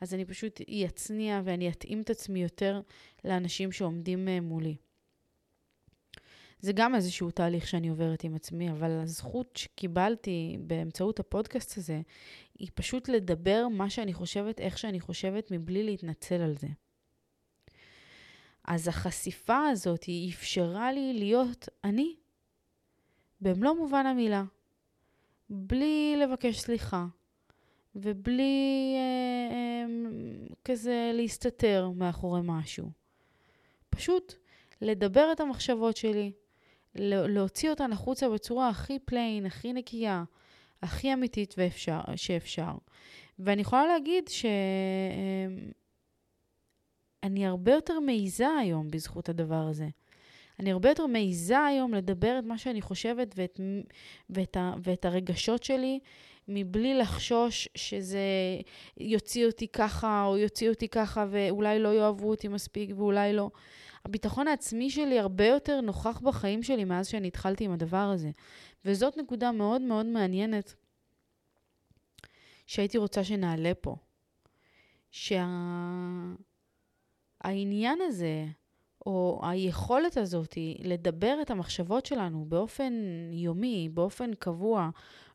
אז 0.00 0.14
אני 0.14 0.24
פשוט 0.24 0.60
אצניע 0.86 1.40
ואני 1.44 1.68
אתאים 1.68 2.00
את 2.00 2.10
עצמי 2.10 2.42
יותר 2.42 2.80
לאנשים 3.24 3.72
שעומדים 3.72 4.28
אה, 4.28 4.40
מולי. 4.40 4.76
זה 6.60 6.72
גם 6.72 6.94
איזשהו 6.94 7.30
תהליך 7.30 7.66
שאני 7.66 7.88
עוברת 7.88 8.24
עם 8.24 8.34
עצמי, 8.34 8.70
אבל 8.70 8.90
הזכות 8.90 9.56
שקיבלתי 9.56 10.56
באמצעות 10.60 11.20
הפודקאסט 11.20 11.78
הזה, 11.78 12.00
היא 12.58 12.68
פשוט 12.74 13.08
לדבר 13.08 13.68
מה 13.68 13.90
שאני 13.90 14.14
חושבת, 14.14 14.60
איך 14.60 14.78
שאני 14.78 15.00
חושבת, 15.00 15.50
מבלי 15.50 15.82
להתנצל 15.82 16.34
על 16.34 16.56
זה. 16.56 16.68
אז 18.64 18.88
החשיפה 18.88 19.66
הזאת, 19.66 20.04
היא 20.04 20.32
אפשרה 20.32 20.92
לי 20.92 21.12
להיות 21.14 21.68
אני, 21.84 22.14
במלוא 23.40 23.74
מובן 23.74 24.06
המילה, 24.06 24.44
בלי 25.50 26.16
לבקש 26.22 26.58
סליחה, 26.58 27.06
ובלי 27.96 28.94
אה, 28.96 29.54
אה, 29.54 29.86
כזה 30.64 31.10
להסתתר 31.14 31.90
מאחורי 31.96 32.40
משהו. 32.44 32.90
פשוט 33.90 34.34
לדבר 34.80 35.28
את 35.32 35.40
המחשבות 35.40 35.96
שלי, 35.96 36.32
להוציא 36.94 37.70
אותן 37.70 37.92
החוצה 37.92 38.28
בצורה 38.28 38.68
הכי 38.68 38.98
plain, 38.98 39.46
הכי 39.46 39.72
נקייה, 39.72 40.24
הכי 40.82 41.12
אמיתית 41.12 41.54
ואפשר, 41.58 42.00
שאפשר. 42.16 42.72
ואני 43.38 43.62
יכולה 43.62 43.86
להגיד 43.86 44.28
שאני 44.28 44.52
אמ, 47.46 47.50
הרבה 47.50 47.72
יותר 47.72 48.00
מעיזה 48.00 48.48
היום 48.48 48.90
בזכות 48.90 49.28
הדבר 49.28 49.66
הזה. 49.70 49.88
אני 50.60 50.72
הרבה 50.72 50.88
יותר 50.88 51.06
מעיזה 51.06 51.64
היום 51.64 51.94
לדבר 51.94 52.38
את 52.38 52.44
מה 52.44 52.58
שאני 52.58 52.82
חושבת 52.82 53.34
ואת, 53.36 53.60
ואת, 54.30 54.56
ה, 54.56 54.74
ואת 54.82 55.04
הרגשות 55.04 55.62
שלי, 55.62 56.00
מבלי 56.48 56.94
לחשוש 56.94 57.68
שזה 57.74 58.20
יוציא 58.96 59.46
אותי 59.46 59.68
ככה 59.68 60.24
או 60.24 60.36
יוציא 60.38 60.70
אותי 60.70 60.88
ככה 60.88 61.26
ואולי 61.30 61.78
לא 61.78 61.94
יאהבו 61.94 62.30
אותי 62.30 62.48
מספיק 62.48 62.90
ואולי 62.96 63.32
לא. 63.32 63.50
הביטחון 64.04 64.48
העצמי 64.48 64.90
שלי 64.90 65.18
הרבה 65.18 65.46
יותר 65.46 65.80
נוכח 65.80 66.20
בחיים 66.20 66.62
שלי 66.62 66.84
מאז 66.84 67.08
שאני 67.08 67.28
התחלתי 67.28 67.64
עם 67.64 67.72
הדבר 67.72 68.10
הזה. 68.14 68.30
וזאת 68.84 69.16
נקודה 69.16 69.52
מאוד 69.52 69.80
מאוד 69.80 70.06
מעניינת 70.06 70.74
שהייתי 72.66 72.98
רוצה 72.98 73.24
שנעלה 73.24 73.72
פה. 73.80 73.96
שהעניין 75.10 76.38
שה... 77.98 78.04
הזה, 78.06 78.46
או 79.06 79.40
היכולת 79.42 80.16
הזאת 80.16 80.58
לדבר 80.78 81.38
את 81.42 81.50
המחשבות 81.50 82.06
שלנו 82.06 82.44
באופן 82.48 82.92
יומי, 83.32 83.88
באופן 83.94 84.34
קבוע, 84.34 84.90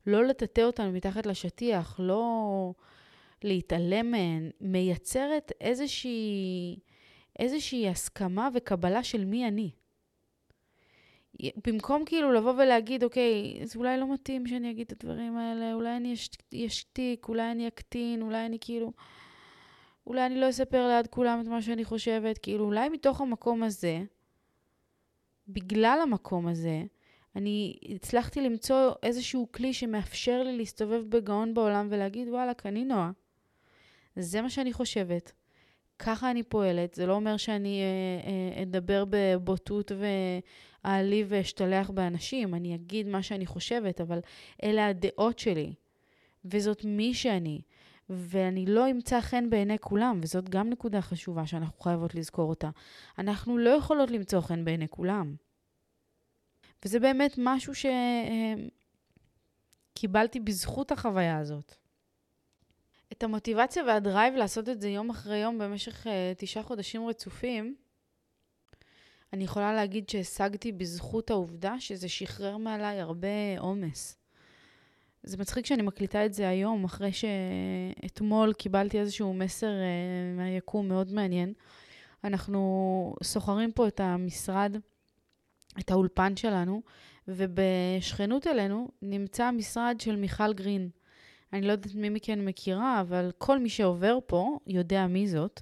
לא 0.08 0.24
לטאטא 0.26 0.62
אותן 0.62 0.94
מתחת 0.94 1.26
לשטיח, 1.26 2.00
לא 2.00 2.74
להתעלם 3.44 4.12
מהן, 4.12 4.50
מייצרת 4.62 5.52
איזושהי, 5.62 6.80
איזושהי 7.40 7.90
הסכמה 7.90 8.50
וקבלה 8.54 9.04
של 9.04 9.26
מי 9.26 9.48
אני. 9.48 9.72
במקום 11.68 12.06
כאילו 12.06 12.32
לבוא 12.32 12.54
ולהגיד, 12.54 13.04
אוקיי, 13.04 13.60
זה 13.64 13.80
אולי 13.80 13.98
לא 13.98 14.14
מתאים 14.14 14.48
שאני 14.48 14.72
אגיד 14.72 14.92
את 14.92 15.04
הדברים 15.04 15.38
האלה, 15.38 15.74
אולי 15.74 15.98
אני 15.98 16.16
אשתיק, 16.66 17.28
אולי 17.30 17.52
אני 17.52 17.68
אקטין, 17.68 18.22
אולי 18.22 18.46
אני 18.46 18.58
כאילו... 18.62 18.92
אולי 20.08 20.26
אני 20.26 20.36
לא 20.36 20.50
אספר 20.50 20.88
ליד 20.88 21.08
כולם 21.08 21.42
את 21.42 21.48
מה 21.48 21.62
שאני 21.62 21.86
חושבת, 21.86 22.38
כאילו 22.38 22.66
אולי 22.66 22.90
מתוך 22.90 23.22
המקום 23.22 23.64
הזה, 23.64 24.04
בגלל 25.48 26.00
המקום 26.04 26.48
הזה, 26.48 26.84
אני 27.36 27.78
הצלחתי 27.96 28.42
למצוא 28.42 28.92
איזשהו 29.04 29.48
כלי 29.52 29.74
שמאפשר 29.74 30.44
לי 30.44 30.58
להסתובב 30.58 31.04
בגאון 31.10 31.54
בעולם 31.54 31.88
ולהגיד, 31.90 32.28
וואלה, 32.30 32.52
אני 32.66 32.86
נועה. 32.86 33.12
זה 34.16 34.42
מה 34.42 34.50
שאני 34.50 34.74
חושבת. 34.74 35.32
ככה 36.00 36.32
אני 36.32 36.44
פועלת. 36.44 36.94
זה 36.94 37.06
לא 37.06 37.14
אומר 37.14 37.38
שאני 37.38 37.82
אה, 37.82 38.30
אה, 38.58 38.64
אדבר 38.64 39.04
בבוטות 39.10 39.92
ואעליב 40.84 41.28
ואשתלח 41.30 41.90
באנשים. 41.90 42.56
אני 42.56 42.76
אגיד 42.76 43.08
מה 43.08 43.24
שאני 43.24 43.46
חושבת, 43.46 44.02
אבל 44.02 44.20
אלה 44.64 44.88
הדעות 44.88 45.40
שלי. 45.40 45.74
וזאת 46.46 46.86
מי 46.86 47.14
שאני. 47.14 47.62
ואני 48.10 48.66
לא 48.66 48.92
אמצא 48.92 49.22
חן 49.22 49.50
בעיני 49.50 49.80
כולם, 49.80 50.20
וזאת 50.24 50.50
גם 50.50 50.70
נקודה 50.70 51.02
חשובה 51.02 51.48
שאנחנו 51.48 51.80
חייבות 51.80 52.16
לזכור 52.16 52.50
אותה. 52.50 52.70
אנחנו 53.18 53.58
לא 53.58 53.70
יכולות 53.70 54.12
למצוא 54.12 54.42
חן 54.42 54.66
בעיני 54.66 54.88
כולם. 54.90 55.36
וזה 56.86 57.00
באמת 57.00 57.34
משהו 57.38 57.74
שקיבלתי 59.94 60.40
בזכות 60.40 60.92
החוויה 60.92 61.38
הזאת. 61.38 61.76
את 63.12 63.24
המוטיבציה 63.24 63.84
והדרייב 63.84 64.36
לעשות 64.36 64.70
את 64.70 64.82
זה 64.82 64.90
יום 64.90 65.10
אחרי 65.10 65.38
יום 65.38 65.58
במשך 65.58 66.08
uh, 66.08 66.10
תשעה 66.38 66.64
חודשים 66.64 67.08
רצופים, 67.08 67.76
אני 69.34 69.44
יכולה 69.44 69.74
להגיד 69.74 70.10
שהשגתי 70.10 70.72
בזכות 70.72 71.30
העובדה 71.30 71.80
שזה 71.80 72.10
שחרר 72.10 72.58
מעליי 72.58 73.00
הרבה 73.00 73.60
עומס. 73.60 74.18
זה 75.24 75.38
מצחיק 75.38 75.66
שאני 75.66 75.82
מקליטה 75.82 76.26
את 76.26 76.34
זה 76.34 76.50
היום, 76.50 76.84
אחרי 76.84 77.12
שאתמול 77.14 78.54
קיבלתי 78.54 79.00
איזשהו 79.00 79.34
מסר 79.34 79.68
uh, 79.68 80.38
מהיקום 80.38 80.88
מאוד 80.88 81.14
מעניין. 81.14 81.54
אנחנו 82.24 83.16
סוחרים 83.24 83.72
פה 83.72 83.88
את 83.88 84.00
המשרד 84.00 84.78
את 85.80 85.92
האולפן 85.92 86.36
שלנו, 86.36 86.82
ובשכנות 87.28 88.48
אלינו 88.48 88.88
נמצא 89.02 89.44
המשרד 89.44 89.96
של 90.00 90.16
מיכל 90.16 90.54
גרין. 90.54 90.90
אני 91.54 91.62
לא 91.62 91.72
יודעת 91.72 91.96
מי 91.96 92.10
מכן 92.10 92.46
מכירה, 92.46 93.02
אבל 93.02 93.32
כל 93.38 93.60
מי 93.60 93.70
שעובר 93.70 94.20
פה 94.26 94.58
יודע 94.68 95.08
מי 95.08 95.28
זאת, 95.28 95.62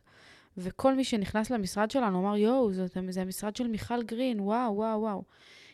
וכל 0.57 0.95
מי 0.95 1.03
שנכנס 1.03 1.49
למשרד 1.49 1.91
שלנו 1.91 2.19
אמר, 2.19 2.37
יואו, 2.37 2.73
זאת, 2.73 2.97
זה 3.09 3.21
המשרד 3.21 3.55
של 3.55 3.67
מיכל 3.67 4.03
גרין, 4.03 4.39
וואו, 4.39 4.75
וואו, 4.75 5.01
וואו. 5.01 5.23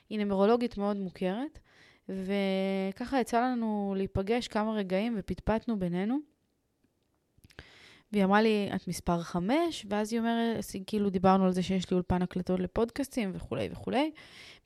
היא 0.10 0.20
נמרולוגית 0.20 0.78
מאוד 0.78 0.98
מוכרת, 0.98 1.60
וככה 2.10 3.20
יצא 3.20 3.42
לנו 3.42 3.94
להיפגש 3.98 4.48
כמה 4.48 4.74
רגעים 4.74 5.16
ופטפטנו 5.18 5.80
בינינו. 5.80 6.35
והיא 8.16 8.26
אמרה 8.26 8.42
לי, 8.42 8.70
את 8.76 8.88
מספר 8.88 9.22
חמש, 9.22 9.86
ואז 9.90 10.14
היא 10.14 10.20
אומרת, 10.20 10.66
כאילו 10.88 11.10
דיברנו 11.10 11.46
על 11.46 11.52
זה 11.52 11.64
שיש 11.64 11.92
לי 11.92 11.96
אולפן 11.96 12.22
הקלטות 12.22 12.60
לפודקאסטים 12.60 13.32
וכולי 13.34 13.70
וכולי, 13.72 14.12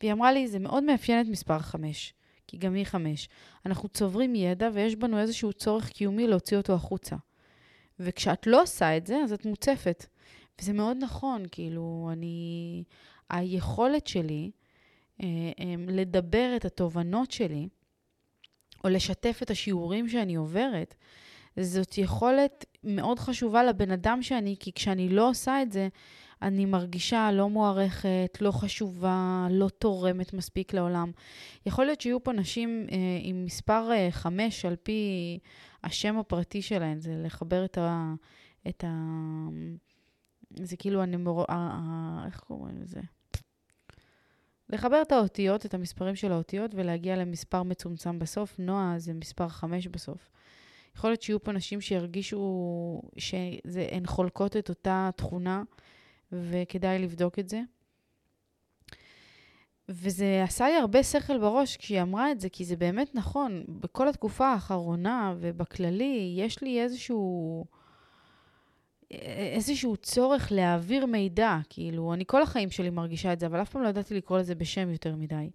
והיא 0.01 0.13
אמרה 0.13 0.31
לי, 0.31 0.47
זה 0.47 0.59
מאוד 0.59 0.83
מאפיין 0.83 1.21
את 1.21 1.25
מספר 1.27 1.59
חמש, 1.59 2.13
כי 2.47 2.57
גם 2.57 2.73
היא 2.73 2.85
חמש. 2.85 3.29
אנחנו 3.65 3.89
צוברים 3.89 4.35
ידע 4.35 4.69
ויש 4.73 4.95
בנו 4.95 5.19
איזשהו 5.19 5.53
צורך 5.53 5.89
קיומי 5.89 6.27
להוציא 6.27 6.57
אותו 6.57 6.73
החוצה. 6.73 7.15
וכשאת 7.99 8.47
לא 8.47 8.61
עושה 8.61 8.97
את 8.97 9.07
זה, 9.07 9.17
אז 9.23 9.33
את 9.33 9.45
מוצפת. 9.45 10.05
וזה 10.61 10.73
מאוד 10.73 10.97
נכון, 10.99 11.43
כאילו, 11.51 12.09
אני... 12.13 12.83
היכולת 13.29 14.07
שלי 14.07 14.51
אה, 15.21 15.27
אה, 15.59 15.75
לדבר 15.87 16.53
את 16.55 16.65
התובנות 16.65 17.31
שלי, 17.31 17.67
או 18.83 18.89
לשתף 18.89 19.39
את 19.43 19.49
השיעורים 19.49 20.09
שאני 20.09 20.35
עוברת. 20.35 20.95
זאת 21.59 21.97
יכולת 21.97 22.65
מאוד 22.83 23.19
חשובה 23.19 23.63
לבן 23.63 23.91
אדם 23.91 24.21
שאני, 24.21 24.55
כי 24.59 24.71
כשאני 24.73 25.09
לא 25.09 25.29
עושה 25.29 25.61
את 25.61 25.71
זה, 25.71 25.87
אני 26.41 26.65
מרגישה 26.65 27.31
לא 27.31 27.49
מוערכת, 27.49 28.37
לא 28.41 28.51
חשובה, 28.51 29.47
לא 29.51 29.69
תורמת 29.69 30.33
מספיק 30.33 30.73
לעולם. 30.73 31.11
יכול 31.65 31.85
להיות 31.85 32.01
שיהיו 32.01 32.23
פה 32.23 32.33
נשים 32.33 32.87
אה, 32.91 32.97
עם 33.21 33.45
מספר 33.45 33.91
אה, 33.91 34.07
חמש 34.11 34.65
על 34.65 34.75
פי 34.75 35.39
השם 35.83 36.17
הפרטי 36.17 36.61
שלהן, 36.61 36.99
זה 36.99 37.13
לחבר 37.25 37.65
את 37.65 37.77
ה... 37.77 38.13
את 38.67 38.83
ה... 38.87 38.89
זה 40.59 40.77
כאילו 40.77 41.01
הנמור... 41.01 41.45
איך 42.25 42.39
קוראים 42.39 42.81
לזה? 42.81 43.01
לחבר 44.69 45.01
את 45.01 45.11
האותיות, 45.11 45.65
את 45.65 45.73
המספרים 45.73 46.15
של 46.15 46.31
האותיות, 46.31 46.71
ולהגיע 46.75 47.15
למספר 47.15 47.63
מצומצם 47.63 48.19
בסוף. 48.19 48.59
נועה 48.59 48.93
זה 48.97 49.13
מספר 49.13 49.47
חמש 49.47 49.87
בסוף. 49.87 50.29
יכול 50.99 51.09
להיות 51.09 51.21
שיהיו 51.21 51.43
פה 51.43 51.51
נשים 51.51 51.81
שירגישו 51.81 53.01
שהן 53.17 54.05
חולקות 54.05 54.57
את 54.57 54.69
אותה 54.69 55.09
תכונה, 55.15 55.63
וכדאי 56.31 56.99
לבדוק 56.99 57.39
את 57.39 57.49
זה. 57.49 57.61
וזה 59.89 60.43
עשה 60.43 60.67
לי 60.67 60.75
הרבה 60.75 61.03
שכל 61.03 61.37
בראש 61.37 61.77
כשהיא 61.77 62.01
אמרה 62.01 62.31
את 62.31 62.39
זה, 62.39 62.49
כי 62.49 62.65
זה 62.65 62.75
באמת 62.75 63.15
נכון. 63.15 63.63
בכל 63.67 64.07
התקופה 64.07 64.47
האחרונה 64.47 65.35
ובכללי, 65.39 66.35
יש 66.37 66.61
לי 66.61 66.81
איזשהו... 66.81 67.65
איזשהו 69.55 69.97
צורך 69.97 70.51
להעביר 70.51 71.05
מידע, 71.05 71.57
כאילו, 71.69 72.13
אני 72.13 72.23
כל 72.27 72.41
החיים 72.41 72.71
שלי 72.71 72.89
מרגישה 72.89 73.33
את 73.33 73.39
זה, 73.39 73.45
אבל 73.45 73.61
אף 73.61 73.69
פעם 73.69 73.83
לא 73.83 73.87
ידעתי 73.87 74.13
לקרוא 74.13 74.39
לזה 74.39 74.55
בשם 74.55 74.89
יותר 74.89 75.15
מדי. 75.15 75.49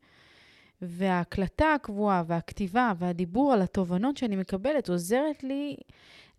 וההקלטה 0.83 1.75
הקבועה 1.75 2.23
והכתיבה 2.26 2.93
והדיבור 2.99 3.52
על 3.52 3.62
התובנות 3.62 4.16
שאני 4.16 4.37
מקבלת 4.37 4.88
עוזרת 4.88 5.45
לי 5.45 5.76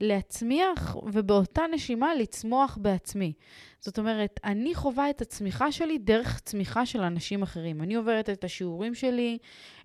להצמיח 0.01 0.96
ובאותה 0.96 1.62
נשימה 1.74 2.15
לצמוח 2.15 2.77
בעצמי. 2.82 3.34
זאת 3.80 4.00
אומרת, 4.00 4.39
אני 4.44 4.75
חווה 4.75 5.10
את 5.10 5.22
הצמיחה 5.22 5.72
שלי 5.72 5.98
דרך 5.98 6.39
צמיחה 6.39 6.86
של 6.86 7.01
אנשים 7.01 7.44
אחרים. 7.44 7.82
אני 7.82 7.96
עוברת 7.96 8.30
את 8.30 8.44
השיעורים 8.44 8.96
שלי, 8.96 9.38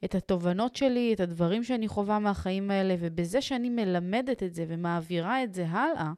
את 0.04 0.14
התובנות 0.14 0.76
שלי, 0.76 1.14
את 1.14 1.20
הדברים 1.20 1.64
שאני 1.64 1.88
חווה 1.88 2.18
מהחיים 2.18 2.70
האלה, 2.70 2.94
ובזה 2.98 3.40
שאני 3.40 3.70
מלמדת 3.70 4.42
את 4.42 4.54
זה 4.54 4.64
ומעבירה 4.68 5.42
את 5.42 5.54
זה 5.54 5.66
הלאה, 5.68 6.12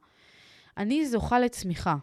אני 0.76 1.06
זוכה 1.06 1.38
לצמיחה. 1.38 1.96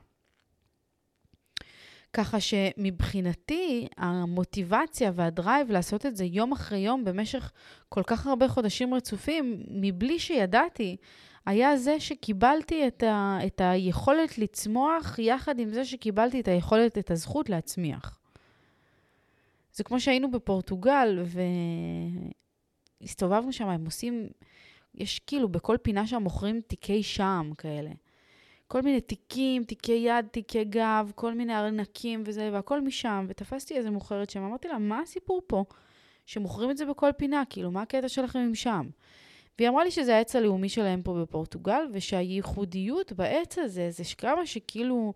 ככה 2.13 2.37
שמבחינתי, 2.39 3.87
המוטיבציה 3.97 5.11
והדרייב 5.15 5.71
לעשות 5.71 6.05
את 6.05 6.15
זה 6.15 6.25
יום 6.25 6.51
אחרי 6.51 6.77
יום 6.77 7.03
במשך 7.03 7.51
כל 7.89 8.03
כך 8.03 8.27
הרבה 8.27 8.47
חודשים 8.47 8.93
רצופים, 8.93 9.63
מבלי 9.67 10.19
שידעתי, 10.19 10.97
היה 11.45 11.77
זה 11.77 11.99
שקיבלתי 11.99 12.87
את, 12.87 13.03
ה, 13.03 13.39
את 13.45 13.61
היכולת 13.61 14.37
לצמוח, 14.37 15.19
יחד 15.19 15.59
עם 15.59 15.73
זה 15.73 15.85
שקיבלתי 15.85 16.39
את 16.39 16.47
היכולת, 16.47 16.97
את 16.97 17.11
הזכות 17.11 17.49
להצמיח. 17.49 18.19
זה 19.73 19.83
כמו 19.83 19.99
שהיינו 19.99 20.31
בפורטוגל, 20.31 21.23
והסתובבנו 23.01 23.53
שם, 23.53 23.67
הם 23.67 23.85
עושים, 23.85 24.27
יש 24.95 25.19
כאילו 25.19 25.49
בכל 25.49 25.77
פינה 25.81 26.07
שם 26.07 26.23
מוכרים 26.23 26.61
תיקי 26.61 27.03
שעם 27.03 27.53
כאלה. 27.53 27.91
כל 28.71 28.81
מיני 28.81 29.01
תיקים, 29.01 29.63
תיקי 29.63 29.91
יד, 29.91 30.25
תיקי 30.31 30.63
גב, 30.63 31.11
כל 31.15 31.33
מיני 31.33 31.55
ארנקים 31.55 32.23
וזה, 32.25 32.49
והכל 32.53 32.81
משם, 32.81 33.25
ותפסתי 33.29 33.77
איזה 33.77 33.89
מוכרת 33.89 34.29
שם, 34.29 34.43
אמרתי 34.43 34.67
לה, 34.67 34.77
מה 34.77 34.99
הסיפור 34.99 35.41
פה? 35.47 35.63
שמוכרים 36.25 36.71
את 36.71 36.77
זה 36.77 36.85
בכל 36.85 37.11
פינה, 37.17 37.43
כאילו, 37.49 37.71
מה 37.71 37.81
הקטע 37.81 38.09
שלכם 38.09 38.39
עם 38.39 38.55
שם? 38.55 38.89
והיא 39.57 39.69
אמרה 39.69 39.83
לי 39.83 39.91
שזה 39.91 40.15
העץ 40.15 40.35
הלאומי 40.35 40.69
שלהם 40.69 41.01
פה 41.01 41.21
בפורטוגל, 41.21 41.81
ושהייחודיות 41.93 43.13
בעץ 43.13 43.57
הזה, 43.57 43.88
זה 43.91 44.03
כמה 44.17 44.45
שכאילו 44.45 45.13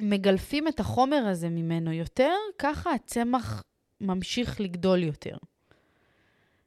מגלפים 0.00 0.68
את 0.68 0.80
החומר 0.80 1.26
הזה 1.26 1.48
ממנו 1.48 1.92
יותר, 1.92 2.34
ככה 2.58 2.94
הצמח 2.94 3.62
ממשיך 4.00 4.60
לגדול 4.60 5.02
יותר. 5.02 5.36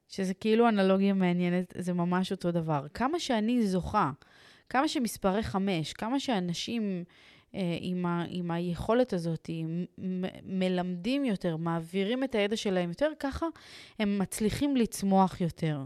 שזה 0.08 0.34
כאילו 0.34 0.70
אנלוגיה 0.70 1.14
מעניינת, 1.14 1.74
זה 1.78 1.94
ממש 1.94 2.32
אותו 2.32 2.52
דבר. 2.52 2.86
כמה 2.94 3.20
שאני 3.20 3.68
זוכה 3.68 4.12
כמה 4.70 4.88
שמספרי 4.88 5.44
חמש, 5.44 5.94
כמה 5.94 6.20
שאנשים 6.20 7.04
אה, 7.56 7.78
עם, 7.82 8.06
ה, 8.06 8.26
עם 8.30 8.52
היכולת 8.52 9.14
הזאת 9.14 9.50
מ- 9.98 10.26
מלמדים 10.60 11.26
יותר, 11.26 11.58
מעבירים 11.58 12.24
את 12.24 12.36
הידע 12.36 12.56
שלהם 12.56 12.90
יותר, 12.90 13.12
ככה 13.20 13.46
הם 14.00 14.20
מצליחים 14.20 14.76
לצמוח 14.76 15.42
יותר. 15.42 15.84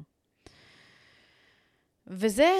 וזה 2.08 2.52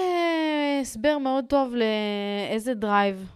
הסבר 0.80 1.18
מאוד 1.18 1.44
טוב 1.48 1.74
לאיזה 1.74 2.74
drive, 2.74 3.32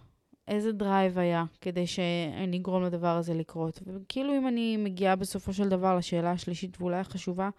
איזה 0.47 0.71
drive 0.71 1.19
היה 1.19 1.45
כדי 1.61 1.87
שאני 1.87 2.57
אגרום 2.57 2.83
לדבר 2.83 3.17
הזה 3.17 3.33
לקרות. 3.33 3.79
וכאילו 3.85 4.37
אם 4.37 4.47
אני 4.47 4.77
מגיעה 4.77 5.15
בסופו 5.15 5.53
של 5.53 5.69
דבר 5.69 5.97
לשאלה 5.97 6.31
השלישית 6.31 6.81
ואולי 6.81 6.97
החשובה 6.97 7.49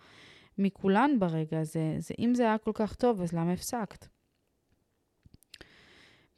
מכולן 0.59 1.11
ברגע 1.19 1.61
הזה, 1.61 1.97
זה 1.99 2.15
אם 2.19 2.35
זה 2.35 2.43
היה 2.43 2.59
כל 2.59 2.73
כך 2.75 2.95
טוב, 2.95 3.23
אז 3.23 3.33
למה 3.33 3.53
הפסקת? 3.53 4.07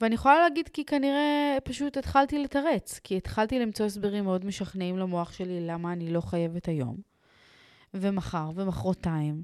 ואני 0.01 0.15
יכולה 0.15 0.41
להגיד 0.41 0.69
כי 0.69 0.85
כנראה 0.85 1.59
פשוט 1.65 1.97
התחלתי 1.97 2.39
לתרץ, 2.39 3.01
כי 3.05 3.17
התחלתי 3.17 3.59
למצוא 3.59 3.87
הסברים 3.87 4.25
מאוד 4.25 4.45
משכנעים 4.45 4.99
למוח 4.99 5.33
שלי 5.33 5.67
למה 5.67 5.93
אני 5.93 6.13
לא 6.13 6.21
חייבת 6.21 6.69
היום, 6.69 6.97
ומחר, 7.95 8.51
ומחרתיים. 8.55 9.43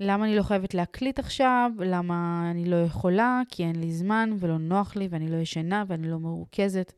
למה 0.00 0.24
אני 0.24 0.36
לא 0.36 0.42
חייבת 0.42 0.74
להקליט 0.74 1.18
עכשיו, 1.18 1.70
למה 1.78 2.48
אני 2.50 2.64
לא 2.64 2.76
יכולה, 2.76 3.42
כי 3.48 3.64
אין 3.64 3.80
לי 3.80 3.92
זמן 3.92 4.30
ולא 4.38 4.58
נוח 4.58 4.96
לי 4.96 5.08
ואני 5.10 5.30
לא 5.30 5.36
ישנה 5.36 5.84
ואני 5.86 6.10
לא 6.10 6.18
מרוכזת. 6.18 6.92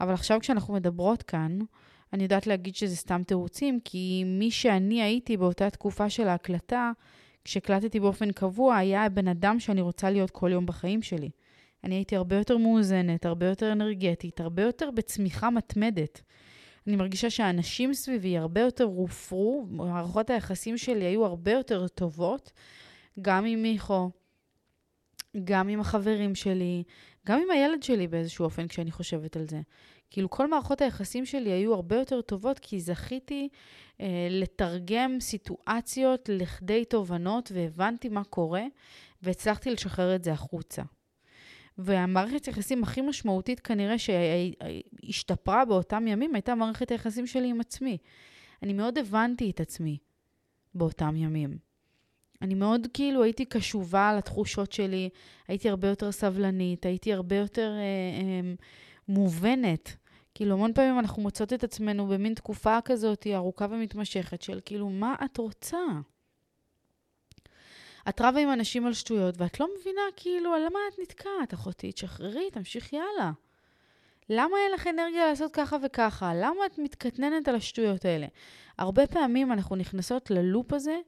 אבל 0.00 0.12
עכשיו 0.12 0.40
כשאנחנו 0.40 0.74
מדברות 0.74 1.22
כאן, 1.22 1.58
אני 2.12 2.22
יודעת 2.22 2.46
להגיד 2.46 2.76
שזה 2.76 2.96
סתם 2.96 3.22
תירוצים, 3.22 3.80
כי 3.84 4.24
מי 4.26 4.50
שאני 4.50 5.02
הייתי 5.02 5.36
באותה 5.36 5.70
תקופה 5.70 6.10
של 6.10 6.28
ההקלטה, 6.28 6.92
כשהקלטתי 7.44 8.00
באופן 8.00 8.32
קבוע, 8.32 8.76
היה 8.76 9.04
הבן 9.04 9.28
אדם 9.28 9.60
שאני 9.60 9.80
רוצה 9.80 10.10
להיות 10.10 10.30
כל 10.30 10.50
יום 10.52 10.66
בחיים 10.66 11.02
שלי. 11.02 11.30
אני 11.84 11.94
הייתי 11.94 12.16
הרבה 12.16 12.36
יותר 12.36 12.56
מאוזנת, 12.56 13.26
הרבה 13.26 13.46
יותר 13.46 13.72
אנרגטית, 13.72 14.40
הרבה 14.40 14.62
יותר 14.62 14.90
בצמיחה 14.90 15.50
מתמדת. 15.50 16.22
אני 16.86 16.96
מרגישה 16.96 17.30
שהאנשים 17.30 17.94
סביבי 17.94 18.38
הרבה 18.38 18.60
יותר 18.60 18.84
הופרו, 18.84 19.66
מערכות 19.70 20.30
היחסים 20.30 20.78
שלי 20.78 21.04
היו 21.04 21.24
הרבה 21.24 21.52
יותר 21.52 21.88
טובות, 21.88 22.52
גם 23.22 23.44
עם 23.44 23.62
מיכו, 23.62 24.10
גם 25.44 25.68
עם 25.68 25.80
החברים 25.80 26.34
שלי, 26.34 26.82
גם 27.26 27.40
עם 27.42 27.50
הילד 27.50 27.82
שלי 27.82 28.06
באיזשהו 28.06 28.44
אופן 28.44 28.68
כשאני 28.68 28.90
חושבת 28.90 29.36
על 29.36 29.48
זה. 29.48 29.60
כאילו 30.10 30.30
כל 30.30 30.48
מערכות 30.48 30.80
היחסים 30.80 31.26
שלי 31.26 31.50
היו 31.50 31.74
הרבה 31.74 31.96
יותר 31.96 32.20
טובות 32.20 32.58
כי 32.58 32.80
זכיתי 32.80 33.48
אה, 34.00 34.26
לתרגם 34.30 35.20
סיטואציות 35.20 36.28
לכדי 36.32 36.84
תובנות 36.84 37.52
והבנתי 37.54 38.08
מה 38.08 38.24
קורה 38.24 38.62
והצלחתי 39.22 39.70
לשחרר 39.70 40.14
את 40.14 40.24
זה 40.24 40.32
החוצה. 40.32 40.82
והמערכת 41.78 42.44
היחסים 42.44 42.82
הכי 42.82 43.00
משמעותית 43.00 43.60
כנראה 43.60 43.94
שהשתפרה 43.98 45.64
באותם 45.64 46.06
ימים 46.06 46.34
הייתה 46.34 46.54
מערכת 46.54 46.90
היחסים 46.90 47.26
שלי 47.26 47.48
עם 47.48 47.60
עצמי. 47.60 47.98
אני 48.62 48.72
מאוד 48.72 48.98
הבנתי 48.98 49.50
את 49.50 49.60
עצמי 49.60 49.98
באותם 50.74 51.16
ימים. 51.16 51.58
אני 52.42 52.54
מאוד 52.54 52.86
כאילו 52.94 53.22
הייתי 53.22 53.44
קשובה 53.44 54.14
לתחושות 54.18 54.72
שלי, 54.72 55.08
הייתי 55.48 55.68
הרבה 55.68 55.88
יותר 55.88 56.12
סבלנית, 56.12 56.86
הייתי 56.86 57.12
הרבה 57.12 57.36
יותר 57.36 57.70
אה, 57.70 57.82
אה, 58.22 58.54
מובנת. 59.08 59.96
כאילו, 60.34 60.54
המון 60.54 60.72
פעמים 60.72 60.98
אנחנו 60.98 61.22
מוצאות 61.22 61.52
את 61.52 61.64
עצמנו 61.64 62.06
במין 62.06 62.34
תקופה 62.34 62.78
כזאת 62.84 63.26
ארוכה 63.34 63.66
ומתמשכת 63.70 64.42
של 64.42 64.60
כאילו, 64.64 64.90
מה 64.90 65.14
את 65.24 65.38
רוצה? 65.38 65.78
את 68.08 68.20
רבה 68.20 68.40
עם 68.40 68.52
אנשים 68.52 68.86
על 68.86 68.92
שטויות, 68.92 69.34
ואת 69.38 69.60
לא 69.60 69.68
מבינה 69.80 70.02
כאילו, 70.16 70.54
על 70.54 70.60
למה 70.66 70.78
את 70.88 70.98
נתקעת, 71.02 71.54
אחותי? 71.54 71.92
תשחררי, 71.92 72.50
תמשיכי 72.50 72.96
הלאה. 72.98 73.30
למה 74.28 74.56
אין 74.64 74.72
לך 74.74 74.86
אנרגיה 74.86 75.26
לעשות 75.26 75.52
ככה 75.52 75.76
וככה? 75.82 76.34
למה 76.34 76.66
את 76.66 76.78
מתקטננת 76.78 77.48
על 77.48 77.54
השטויות 77.54 78.04
האלה? 78.04 78.26
הרבה 78.78 79.06
פעמים 79.06 79.52
אנחנו 79.52 79.76
נכנסות 79.76 80.30
ללופ 80.30 80.72
הזה, 80.72 80.98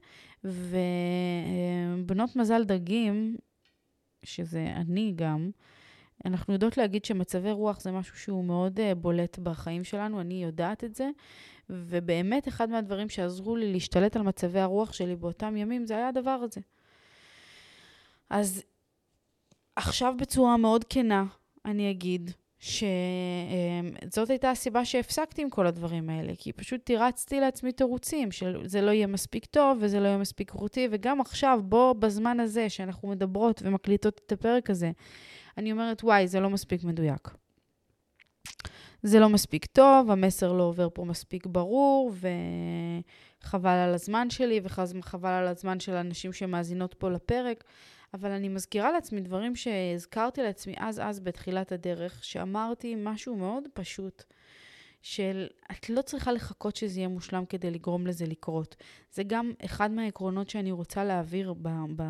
ובנות 0.43 2.35
מזל 2.35 2.63
דגים, 2.63 3.37
שזה 4.23 4.73
אני 4.75 5.13
גם, 5.15 5.49
אנחנו 6.25 6.53
יודעות 6.53 6.77
להגיד 6.77 7.05
שמצבי 7.05 7.51
רוח 7.51 7.81
זה 7.81 7.91
משהו 7.91 8.17
שהוא 8.17 8.43
מאוד 8.43 8.79
uh, 8.79 8.95
בולט 8.95 9.39
בחיים 9.39 9.83
שלנו, 9.83 10.21
אני 10.21 10.43
יודעת 10.43 10.83
את 10.83 10.95
זה, 10.95 11.09
ובאמת 11.69 12.47
אחד 12.47 12.69
מהדברים 12.69 13.09
שעזרו 13.09 13.55
לי 13.55 13.73
להשתלט 13.73 14.15
על 14.15 14.21
מצבי 14.21 14.59
הרוח 14.59 14.93
שלי 14.93 15.15
באותם 15.15 15.57
ימים, 15.57 15.85
זה 15.85 15.95
היה 15.95 16.07
הדבר 16.07 16.29
הזה. 16.29 16.61
אז 18.29 18.63
עכשיו 19.75 20.13
בצורה 20.17 20.57
מאוד 20.57 20.83
כנה, 20.83 21.25
אני 21.65 21.91
אגיד 21.91 22.31
שזאת 22.59 24.29
הייתה 24.29 24.51
הסיבה 24.51 24.85
שהפסקתי 24.85 25.41
עם 25.41 25.49
כל 25.49 25.67
הדברים 25.67 26.09
האלה, 26.09 26.33
כי 26.37 26.53
פשוט 26.53 26.85
תירצתי 26.85 27.39
לעצמי 27.39 27.71
תירוצים, 27.71 28.31
שזה 28.31 28.81
לא 28.81 28.91
יהיה 28.91 29.07
מספיק 29.07 29.45
טוב 29.45 29.77
וזה 29.81 29.99
לא 29.99 30.07
יהיה 30.07 30.17
מספיק 30.17 30.51
רותי, 30.51 30.87
וגם 30.91 31.21
עכשיו, 31.21 31.59
בוא, 31.63 31.93
בזמן 31.93 32.39
הזה 32.39 32.69
שאנחנו 32.69 33.07
מדברות 33.07 33.61
ומקליטות 33.65 34.21
את 34.25 34.31
הפרק 34.31 34.69
הזה, 34.69 34.91
אני 35.57 35.71
אומרת, 35.71 36.03
וואי, 36.03 36.27
זה 36.27 36.39
לא 36.39 36.49
מספיק 36.49 36.83
מדויק. 36.83 37.29
זה 39.03 39.19
לא 39.19 39.29
מספיק 39.29 39.65
טוב, 39.65 40.11
המסר 40.11 40.53
לא 40.53 40.63
עובר 40.63 40.87
פה 40.93 41.05
מספיק 41.05 41.45
ברור, 41.45 42.13
וחבל 43.43 43.69
על 43.69 43.93
הזמן 43.93 44.29
שלי, 44.29 44.59
וחבל 44.63 45.29
על 45.29 45.47
הזמן 45.47 45.79
של 45.79 45.95
האנשים 45.95 46.33
שמאזינות 46.33 46.93
פה 46.93 47.09
לפרק. 47.09 47.63
אבל 48.15 48.31
אני 48.31 48.49
מזכירה 48.49 48.91
לעצמי 48.91 49.21
דברים 49.21 49.55
שהזכרתי 49.55 50.41
לעצמי 50.41 50.73
אז-אז 50.77 51.19
בתחילת 51.19 51.71
הדרך, 51.71 52.23
שאמרתי 52.23 52.95
משהו 52.97 53.35
מאוד 53.35 53.63
פשוט, 53.73 54.23
של 55.01 55.47
את 55.71 55.89
לא 55.89 56.01
צריכה 56.01 56.31
לחכות 56.31 56.75
שזה 56.75 56.99
יהיה 56.99 57.07
מושלם 57.07 57.45
כדי 57.45 57.71
לגרום 57.71 58.07
לזה 58.07 58.25
לקרות. 58.25 58.75
זה 59.11 59.23
גם 59.23 59.51
אחד 59.65 59.91
מהעקרונות 59.91 60.49
שאני 60.49 60.71
רוצה 60.71 61.03
להעביר 61.03 61.53
ב, 61.53 61.69
ב, 61.95 62.03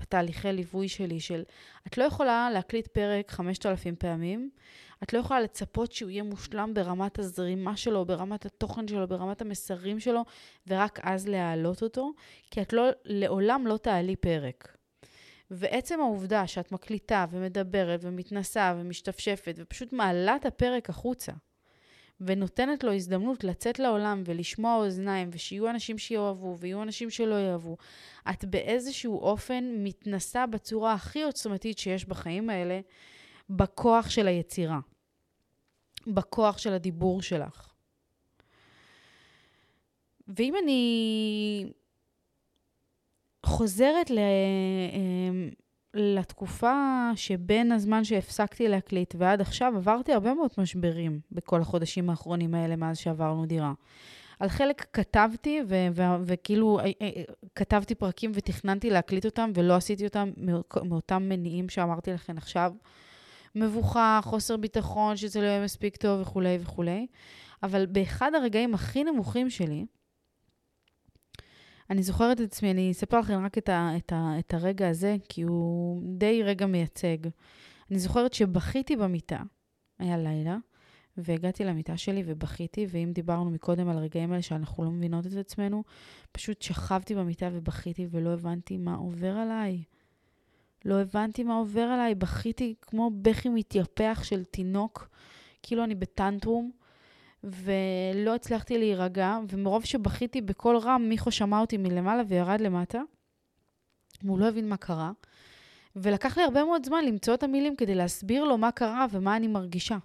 בתהליכי 0.00 0.52
ליווי 0.52 0.88
שלי, 0.88 1.20
של 1.20 1.42
את 1.86 1.98
לא 1.98 2.04
יכולה 2.04 2.50
להקליט 2.50 2.86
פרק 2.86 3.30
5,000 3.30 3.96
פעמים, 3.96 4.50
את 5.02 5.12
לא 5.12 5.18
יכולה 5.18 5.40
לצפות 5.40 5.92
שהוא 5.92 6.10
יהיה 6.10 6.22
מושלם 6.22 6.74
ברמת 6.74 7.18
הזרימה 7.18 7.76
שלו, 7.76 8.04
ברמת 8.04 8.46
התוכן 8.46 8.88
שלו, 8.88 9.08
ברמת 9.08 9.42
המסרים 9.42 10.00
שלו, 10.00 10.24
ורק 10.66 11.00
אז 11.02 11.28
להעלות 11.28 11.82
אותו, 11.82 12.12
כי 12.50 12.62
את 12.62 12.72
לא, 12.72 12.88
לעולם 13.04 13.66
לא 13.66 13.76
תעלי 13.76 14.16
פרק. 14.16 14.76
ועצם 15.50 16.00
העובדה 16.00 16.46
שאת 16.46 16.72
מקליטה 16.72 17.26
ומדברת 17.30 18.00
ומתנסה 18.02 18.74
ומשתפשפת 18.76 19.54
ופשוט 19.58 19.92
מעלה 19.92 20.36
את 20.36 20.46
הפרק 20.46 20.90
החוצה, 20.90 21.32
ונותנת 22.20 22.84
לו 22.84 22.92
הזדמנות 22.92 23.44
לצאת 23.44 23.78
לעולם 23.78 24.22
ולשמוע 24.26 24.76
אוזניים, 24.76 25.30
ושיהיו 25.32 25.70
אנשים 25.70 25.98
שיאהבו 25.98 26.56
ויהיו 26.58 26.82
אנשים 26.82 27.10
שלא 27.10 27.34
יאהבו, 27.34 27.76
את 28.30 28.44
באיזשהו 28.44 29.20
אופן 29.20 29.64
מתנסה 29.78 30.46
בצורה 30.46 30.92
הכי 30.92 31.22
עוצמתית 31.22 31.78
שיש 31.78 32.04
בחיים 32.04 32.50
האלה, 32.50 32.80
בכוח 33.50 34.10
של 34.10 34.28
היצירה, 34.28 34.78
בכוח 36.06 36.58
של 36.58 36.72
הדיבור 36.72 37.22
שלך. 37.22 37.72
ואם 40.28 40.54
אני 40.62 41.72
חוזרת 43.46 44.10
ל... 44.10 44.18
אמ, 44.92 45.50
לתקופה 45.94 47.10
שבין 47.14 47.72
הזמן 47.72 48.04
שהפסקתי 48.04 48.68
להקליט 48.68 49.14
ועד 49.18 49.40
עכשיו, 49.40 49.72
עברתי 49.76 50.12
הרבה 50.12 50.34
מאוד 50.34 50.50
משברים 50.58 51.20
בכל 51.32 51.60
החודשים 51.60 52.10
האחרונים 52.10 52.54
האלה 52.54 52.76
מאז 52.76 52.98
שעברנו 52.98 53.46
דירה. 53.46 53.72
על 54.40 54.48
חלק 54.48 54.86
כתבתי, 54.92 55.60
ו- 55.68 55.86
ו- 55.94 56.16
וכאילו 56.24 56.78
אה, 56.78 56.84
אה, 57.02 57.22
כתבתי 57.54 57.94
פרקים 57.94 58.30
ותכננתי 58.34 58.90
להקליט 58.90 59.24
אותם, 59.26 59.50
ולא 59.54 59.74
עשיתי 59.74 60.04
אותם 60.04 60.30
מאותם 60.82 61.22
מניעים 61.28 61.68
שאמרתי 61.68 62.12
לכם 62.12 62.36
עכשיו. 62.36 62.72
מבוכה, 63.54 64.20
חוסר 64.22 64.56
ביטחון, 64.56 65.16
שזה 65.16 65.40
לא 65.40 65.46
יהיה 65.46 65.64
מספיק 65.64 65.96
טוב 65.96 66.20
וכולי 66.20 66.58
וכולי. 66.60 67.06
אבל 67.62 67.86
באחד 67.86 68.34
הרגעים 68.34 68.74
הכי 68.74 69.04
נמוכים 69.04 69.50
שלי, 69.50 69.86
אני 71.90 72.02
זוכרת 72.02 72.40
את 72.40 72.46
עצמי, 72.46 72.70
אני 72.70 72.90
אספר 72.90 73.18
לכם 73.18 73.44
רק 73.44 73.58
את, 73.58 73.68
ה, 73.68 73.90
את, 73.96 74.12
ה, 74.12 74.38
את 74.38 74.54
הרגע 74.54 74.88
הזה, 74.88 75.16
כי 75.28 75.42
הוא 75.42 76.02
די 76.04 76.42
רגע 76.42 76.66
מייצג. 76.66 77.16
אני 77.90 77.98
זוכרת 77.98 78.32
שבכיתי 78.32 78.96
במיטה, 78.96 79.42
היה 79.98 80.18
לילה, 80.18 80.56
והגעתי 81.16 81.64
למיטה 81.64 81.96
שלי 81.96 82.22
ובכיתי, 82.26 82.86
ואם 82.88 83.10
דיברנו 83.14 83.50
מקודם 83.50 83.88
על 83.88 83.98
הרגעים 83.98 84.32
האלה 84.32 84.42
שאנחנו 84.42 84.84
לא 84.84 84.90
מבינות 84.90 85.26
את 85.26 85.32
עצמנו, 85.32 85.84
פשוט 86.32 86.62
שכבתי 86.62 87.14
במיטה 87.14 87.48
ובכיתי 87.52 88.06
ולא 88.10 88.32
הבנתי 88.32 88.76
מה 88.76 88.94
עובר 88.94 89.32
עליי. 89.32 89.82
לא 90.84 91.00
הבנתי 91.00 91.44
מה 91.44 91.56
עובר 91.56 91.80
עליי, 91.80 92.14
בכיתי 92.14 92.74
כמו 92.82 93.10
בכי 93.22 93.48
מתייפח 93.48 94.20
של 94.24 94.44
תינוק, 94.44 95.08
כאילו 95.62 95.84
אני 95.84 95.94
בטנטרום. 95.94 96.70
ולא 97.46 98.34
הצלחתי 98.34 98.78
להירגע, 98.78 99.38
ומרוב 99.48 99.84
שבכיתי 99.84 100.40
בקול 100.40 100.76
רם, 100.76 101.06
מיכו 101.08 101.30
שמע 101.30 101.60
אותי 101.60 101.76
מלמעלה 101.76 102.22
וירד 102.28 102.60
למטה. 102.60 103.00
והוא 104.22 104.38
לא 104.38 104.48
הבין 104.48 104.68
מה 104.68 104.76
קרה. 104.76 105.12
ולקח 105.96 106.38
לי 106.38 106.44
הרבה 106.44 106.64
מאוד 106.64 106.86
זמן 106.86 107.04
למצוא 107.04 107.34
את 107.34 107.42
המילים 107.42 107.76
כדי 107.76 107.94
להסביר 107.94 108.44
לו 108.44 108.58
מה 108.58 108.70
קרה 108.70 109.06
ומה 109.10 109.36
אני 109.36 109.46
מרגישה. 109.46 109.98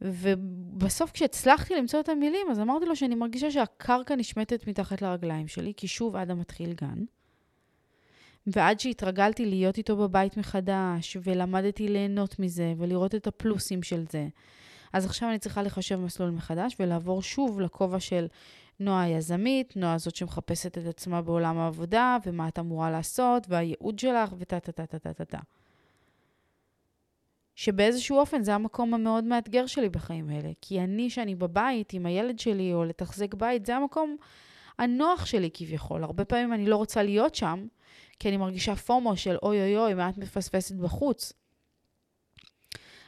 ובסוף 0.00 1.10
כשהצלחתי 1.10 1.74
למצוא 1.74 2.00
את 2.00 2.08
המילים, 2.08 2.46
אז 2.50 2.60
אמרתי 2.60 2.86
לו 2.86 2.96
שאני 2.96 3.14
מרגישה 3.14 3.50
שהקרקע 3.50 4.16
נשמטת 4.16 4.66
מתחת 4.66 5.02
לרגליים 5.02 5.48
שלי, 5.48 5.72
כי 5.76 5.88
שוב 5.88 6.16
אדם 6.16 6.38
מתחיל 6.38 6.72
גן. 6.72 7.04
ועד 8.46 8.80
שהתרגלתי 8.80 9.46
להיות 9.46 9.78
איתו 9.78 9.96
בבית 9.96 10.36
מחדש, 10.36 11.16
ולמדתי 11.22 11.88
ליהנות 11.88 12.38
מזה, 12.38 12.74
ולראות 12.78 13.14
את 13.14 13.26
הפלוסים 13.26 13.82
של 13.82 14.04
זה, 14.10 14.28
אז 14.92 15.06
עכשיו 15.06 15.28
אני 15.28 15.38
צריכה 15.38 15.62
לחשב 15.62 15.96
מסלול 15.96 16.30
מחדש 16.30 16.76
ולעבור 16.80 17.22
שוב 17.22 17.60
לכובע 17.60 18.00
של 18.00 18.26
נועה 18.80 19.02
היזמית, 19.02 19.76
נועה 19.76 19.98
זאת 19.98 20.16
שמחפשת 20.16 20.78
את 20.78 20.86
עצמה 20.86 21.22
בעולם 21.22 21.58
העבודה, 21.58 22.16
ומה 22.26 22.48
את 22.48 22.58
אמורה 22.58 22.90
לעשות, 22.90 23.46
והייעוד 23.48 23.98
שלך, 23.98 24.34
ותה 24.38 24.60
תה 24.60 24.72
תה 24.72 24.86
תה 24.86 24.98
תה 24.98 25.12
תה 25.12 25.24
תה. 25.24 25.38
שבאיזשהו 27.54 28.18
אופן 28.18 28.42
זה 28.42 28.54
המקום 28.54 28.94
המאוד 28.94 29.24
מאתגר 29.24 29.66
שלי 29.66 29.88
בחיים 29.88 30.30
האלה. 30.30 30.50
כי 30.60 30.80
אני, 30.80 31.10
שאני 31.10 31.34
בבית 31.34 31.92
עם 31.92 32.06
הילד 32.06 32.38
שלי, 32.38 32.74
או 32.74 32.84
לתחזק 32.84 33.34
בית, 33.34 33.66
זה 33.66 33.76
המקום 33.76 34.16
הנוח 34.78 35.26
שלי 35.26 35.50
כביכול. 35.54 36.04
הרבה 36.04 36.24
פעמים 36.24 36.52
אני 36.52 36.66
לא 36.66 36.76
רוצה 36.76 37.02
להיות 37.02 37.34
שם, 37.34 37.66
כי 38.18 38.28
אני 38.28 38.36
מרגישה 38.36 38.76
פומו 38.76 39.16
של 39.16 39.36
אוי 39.42 39.60
אוי 39.60 39.76
אוי, 39.76 39.94
מה 39.94 40.08
את 40.08 40.18
מפספסת 40.18 40.74
בחוץ. 40.74 41.32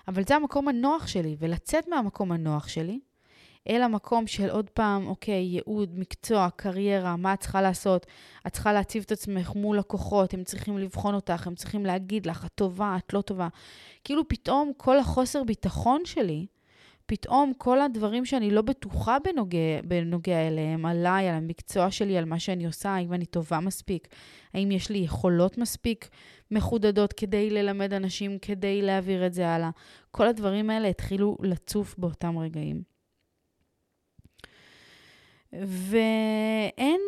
אבל 0.09 0.23
זה 0.29 0.37
המקום 0.37 0.69
הנוח 0.69 1.07
שלי, 1.07 1.37
ולצאת 1.39 1.89
מהמקום 1.89 2.33
הנוח 2.33 2.69
שלי, 2.69 3.01
אל 3.69 3.83
המקום 3.83 4.27
של 4.27 4.51
עוד 4.51 4.71
פעם, 4.71 5.07
אוקיי, 5.07 5.43
ייעוד, 5.43 5.99
מקצוע, 5.99 6.49
קריירה, 6.57 7.17
מה 7.17 7.35
את 7.35 7.41
צריכה 7.41 7.63
לעשות? 7.63 8.07
את 8.47 8.53
צריכה 8.53 8.73
להציב 8.73 9.03
את 9.07 9.13
עצמך 9.13 9.53
מול 9.55 9.79
לקוחות, 9.79 10.35
הם 10.35 10.45
צריכים 10.45 10.79
לבחון 10.79 11.15
אותך, 11.15 11.47
הם 11.47 11.55
צריכים 11.55 11.87
להגיד 11.87 12.27
לך, 12.27 12.45
את 12.45 12.51
טובה, 12.55 12.97
את 12.97 13.13
לא 13.13 13.21
טובה. 13.21 13.49
כאילו 14.05 14.29
פתאום 14.29 14.73
כל 14.77 14.99
החוסר 14.99 15.45
ביטחון 15.45 16.01
שלי, 16.05 16.47
פתאום 17.13 17.53
כל 17.59 17.81
הדברים 17.81 18.25
שאני 18.25 18.51
לא 18.51 18.63
בטוחה 18.63 19.17
בנוגע, 19.25 19.59
בנוגע 19.85 20.49
אליהם, 20.49 20.87
עליי, 20.87 21.29
על 21.29 21.35
המקצוע 21.35 21.91
שלי, 21.91 22.19
על 22.19 22.25
מה 22.25 22.39
שאני 22.39 22.67
עושה, 22.67 22.91
האם 22.91 23.13
אני 23.13 23.27
טובה 23.27 23.61
מספיק, 23.61 24.09
האם 24.55 24.71
יש 24.71 24.91
לי 24.91 24.99
יכולות 24.99 25.59
מספיק 25.59 26.09
מחודדות 26.51 27.13
כדי 27.13 27.51
ללמד 27.51 27.93
אנשים, 27.93 28.39
כדי 28.39 28.83
להעביר 28.83 29.27
את 29.27 29.35
זה 29.35 29.49
הלאה. 29.49 29.71
כל 30.11 30.27
הדברים 30.27 30.71
האלה 30.71 30.89
התחילו 30.89 31.37
לצוף 31.43 31.95
באותם 31.99 32.39
רגעים. 32.39 32.92
ואין 35.53 37.01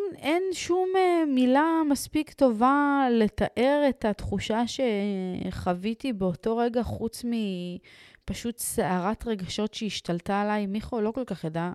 שום 0.52 0.88
אה, 0.96 1.24
מילה 1.26 1.82
מספיק 1.90 2.32
טובה 2.32 3.06
לתאר 3.10 3.84
את 3.88 4.04
התחושה 4.04 4.62
שחוויתי 4.66 6.12
באותו 6.12 6.56
רגע, 6.56 6.82
חוץ 6.82 7.24
מפשוט 7.24 8.58
סערת 8.58 9.26
רגשות 9.26 9.74
שהשתלטה 9.74 10.40
עליי. 10.40 10.66
מיכו 10.66 11.00
לא 11.00 11.10
כל 11.10 11.24
כך 11.26 11.44
ידע 11.44 11.72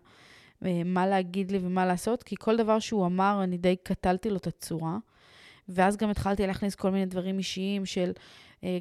אה, 0.65 0.81
מה 0.85 1.07
להגיד 1.07 1.51
לי 1.51 1.59
ומה 1.61 1.85
לעשות, 1.85 2.23
כי 2.23 2.35
כל 2.39 2.57
דבר 2.57 2.79
שהוא 2.79 3.05
אמר, 3.05 3.39
אני 3.43 3.57
די 3.57 3.75
קטלתי 3.83 4.29
לו 4.29 4.37
את 4.37 4.47
הצורה. 4.47 4.97
ואז 5.69 5.97
גם 5.97 6.09
התחלתי 6.09 6.47
להכניס 6.47 6.75
כל 6.75 6.91
מיני 6.91 7.05
דברים 7.05 7.37
אישיים 7.37 7.85
של 7.85 8.11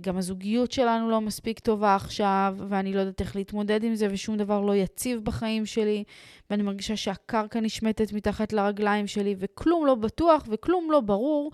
גם 0.01 0.17
הזוגיות 0.17 0.73
שלנו 0.73 1.11
לא 1.11 1.21
מספיק 1.21 1.59
טובה 1.59 1.95
עכשיו, 1.95 2.57
ואני 2.69 2.93
לא 2.93 3.01
יודעת 3.01 3.21
איך 3.21 3.37
להתמודד 3.37 3.85
עם 3.85 3.95
זה, 3.95 4.09
ושום 4.11 4.37
דבר 4.37 4.61
לא 4.61 4.77
יציב 4.77 5.25
בחיים 5.25 5.67
שלי, 5.67 6.05
ואני 6.51 6.63
מרגישה 6.63 6.97
שהקרקע 6.97 7.61
נשמטת 7.61 8.13
מתחת 8.13 8.53
לרגליים 8.53 9.07
שלי, 9.07 9.35
וכלום 9.39 9.87
לא 9.87 9.95
בטוח 9.95 10.45
וכלום 10.49 10.91
לא 10.91 11.01
ברור, 11.01 11.53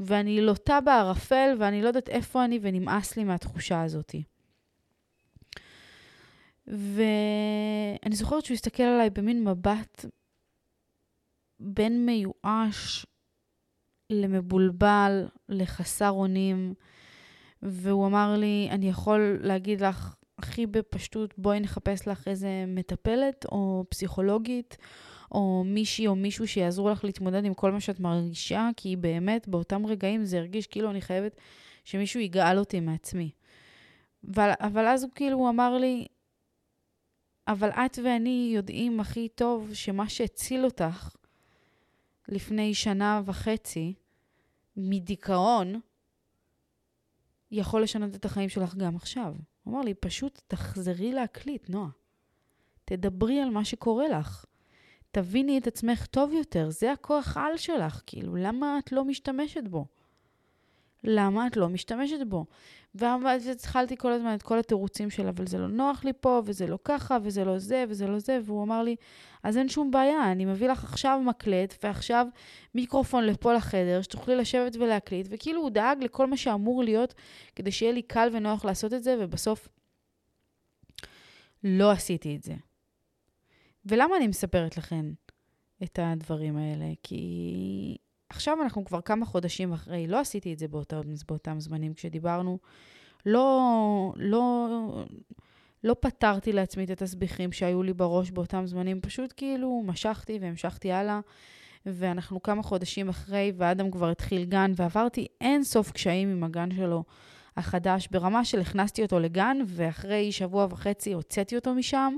ואני 0.00 0.40
לוטה 0.40 0.80
בערפל, 0.80 1.54
ואני 1.58 1.82
לא 1.82 1.88
יודעת 1.88 2.08
איפה 2.08 2.44
אני, 2.44 2.58
ונמאס 2.62 3.16
לי 3.16 3.24
מהתחושה 3.24 3.82
הזאת. 3.82 4.14
ואני 6.66 8.16
זוכרת 8.16 8.44
שהוא 8.44 8.54
הסתכל 8.54 8.82
עליי 8.82 9.10
במין 9.10 9.44
מבט 9.44 10.04
בין 11.60 12.06
מיואש 12.06 13.06
למבולבל, 14.10 15.26
לחסר 15.48 16.10
אונים, 16.10 16.74
והוא 17.68 18.06
אמר 18.06 18.36
לי, 18.38 18.68
אני 18.70 18.88
יכול 18.88 19.38
להגיד 19.42 19.80
לך 19.80 20.14
הכי 20.38 20.66
בפשטות, 20.66 21.34
בואי 21.38 21.60
נחפש 21.60 22.08
לך 22.08 22.28
איזה 22.28 22.64
מטפלת 22.66 23.46
או 23.52 23.84
פסיכולוגית, 23.88 24.76
או 25.32 25.64
מישהי 25.66 26.06
או 26.06 26.16
מישהו 26.16 26.48
שיעזרו 26.48 26.90
לך 26.90 27.04
להתמודד 27.04 27.44
עם 27.44 27.54
כל 27.54 27.72
מה 27.72 27.80
שאת 27.80 28.00
מרגישה, 28.00 28.68
כי 28.76 28.96
באמת 28.96 29.48
באותם 29.48 29.86
רגעים 29.86 30.24
זה 30.24 30.38
הרגיש 30.38 30.66
כאילו 30.66 30.90
אני 30.90 31.00
חייבת 31.00 31.36
שמישהו 31.84 32.20
יגאל 32.20 32.58
אותי 32.58 32.80
מעצמי. 32.80 33.30
אבל, 34.34 34.50
אבל 34.60 34.86
אז 34.86 35.02
הוא 35.02 35.10
כאילו, 35.14 35.48
אמר 35.48 35.78
לי, 35.78 36.06
אבל 37.48 37.70
את 37.70 37.98
ואני 38.04 38.52
יודעים 38.54 39.00
הכי 39.00 39.28
טוב 39.28 39.70
שמה 39.74 40.08
שהציל 40.08 40.64
אותך 40.64 41.16
לפני 42.28 42.74
שנה 42.74 43.22
וחצי 43.24 43.94
מדיכאון, 44.76 45.80
יכול 47.50 47.82
לשנות 47.82 48.14
את 48.14 48.24
החיים 48.24 48.48
שלך 48.48 48.74
גם 48.74 48.96
עכשיו. 48.96 49.34
הוא 49.62 49.74
אמר 49.74 49.80
לי, 49.82 49.94
פשוט 49.94 50.40
תחזרי 50.46 51.12
להקליט, 51.12 51.70
נועה. 51.70 51.88
תדברי 52.84 53.40
על 53.40 53.50
מה 53.50 53.64
שקורה 53.64 54.08
לך. 54.08 54.44
תביני 55.10 55.58
את 55.58 55.66
עצמך 55.66 56.06
טוב 56.06 56.32
יותר, 56.32 56.70
זה 56.70 56.92
הכוח 56.92 57.36
על 57.36 57.56
שלך, 57.56 58.02
כאילו, 58.06 58.36
למה 58.36 58.78
את 58.78 58.92
לא 58.92 59.04
משתמשת 59.04 59.64
בו? 59.64 59.86
למה 61.04 61.46
את 61.46 61.56
לא 61.56 61.68
משתמשת 61.68 62.18
בו? 62.28 62.46
ואז 62.98 63.46
התחלתי 63.46 63.96
כל 63.96 64.12
הזמן 64.12 64.34
את 64.34 64.42
כל 64.42 64.58
התירוצים 64.58 65.10
של, 65.10 65.28
אבל 65.28 65.46
זה 65.46 65.58
לא 65.58 65.68
נוח 65.68 66.04
לי 66.04 66.12
פה, 66.20 66.42
וזה 66.44 66.66
לא 66.66 66.78
ככה, 66.84 67.18
וזה 67.22 67.44
לא 67.44 67.58
זה, 67.58 67.84
וזה 67.88 68.06
לא 68.06 68.18
זה, 68.18 68.38
והוא 68.44 68.62
אמר 68.62 68.82
לי, 68.82 68.96
אז 69.42 69.56
אין 69.56 69.68
שום 69.68 69.90
בעיה, 69.90 70.32
אני 70.32 70.44
מביא 70.44 70.68
לך 70.68 70.84
עכשיו 70.84 71.20
מקלט, 71.24 71.74
ועכשיו 71.82 72.26
מיקרופון 72.74 73.24
לפה 73.24 73.52
לחדר, 73.52 74.02
שתוכלי 74.02 74.36
לשבת 74.36 74.76
ולהקליט, 74.76 75.26
וכאילו 75.30 75.60
הוא 75.60 75.70
דאג 75.70 76.04
לכל 76.04 76.26
מה 76.26 76.36
שאמור 76.36 76.84
להיות, 76.84 77.14
כדי 77.56 77.72
שיהיה 77.72 77.92
לי 77.92 78.02
קל 78.02 78.28
ונוח 78.32 78.64
לעשות 78.64 78.92
את 78.92 79.02
זה, 79.02 79.16
ובסוף 79.18 79.68
לא 81.64 81.90
עשיתי 81.90 82.36
את 82.36 82.42
זה. 82.42 82.54
ולמה 83.84 84.16
אני 84.16 84.26
מספרת 84.26 84.76
לכם 84.76 85.12
את 85.82 85.98
הדברים 86.02 86.56
האלה? 86.56 86.86
כי 87.02 87.96
עכשיו 88.28 88.62
אנחנו 88.62 88.84
כבר 88.84 89.00
כמה 89.00 89.26
חודשים 89.26 89.72
אחרי, 89.72 90.06
לא 90.06 90.20
עשיתי 90.20 90.52
את 90.52 90.58
זה 90.58 90.68
באותם, 90.68 91.00
באותם 91.28 91.60
זמנים 91.60 91.94
כשדיברנו. 91.94 92.58
לא, 93.26 94.12
לא, 94.16 94.68
לא 95.84 95.96
פתרתי 96.00 96.52
לעצמי 96.52 96.84
את 96.84 96.90
התסביכים 96.90 97.52
שהיו 97.52 97.82
לי 97.82 97.92
בראש 97.92 98.30
באותם 98.30 98.66
זמנים, 98.66 99.00
פשוט 99.00 99.34
כאילו 99.36 99.82
משכתי 99.86 100.38
והמשכתי 100.42 100.92
הלאה. 100.92 101.20
ואנחנו 101.86 102.42
כמה 102.42 102.62
חודשים 102.62 103.08
אחרי, 103.08 103.52
ואדם 103.56 103.90
כבר 103.90 104.10
התחיל 104.10 104.44
גן, 104.44 104.72
ועברתי 104.76 105.26
אין 105.40 105.64
סוף 105.64 105.90
קשיים 105.90 106.28
עם 106.28 106.44
הגן 106.44 106.68
שלו 106.76 107.04
החדש, 107.56 108.08
ברמה 108.10 108.44
של 108.44 108.60
הכנסתי 108.60 109.02
אותו 109.02 109.18
לגן, 109.18 109.58
ואחרי 109.66 110.32
שבוע 110.32 110.66
וחצי 110.70 111.12
הוצאתי 111.12 111.56
אותו 111.56 111.74
משם, 111.74 112.16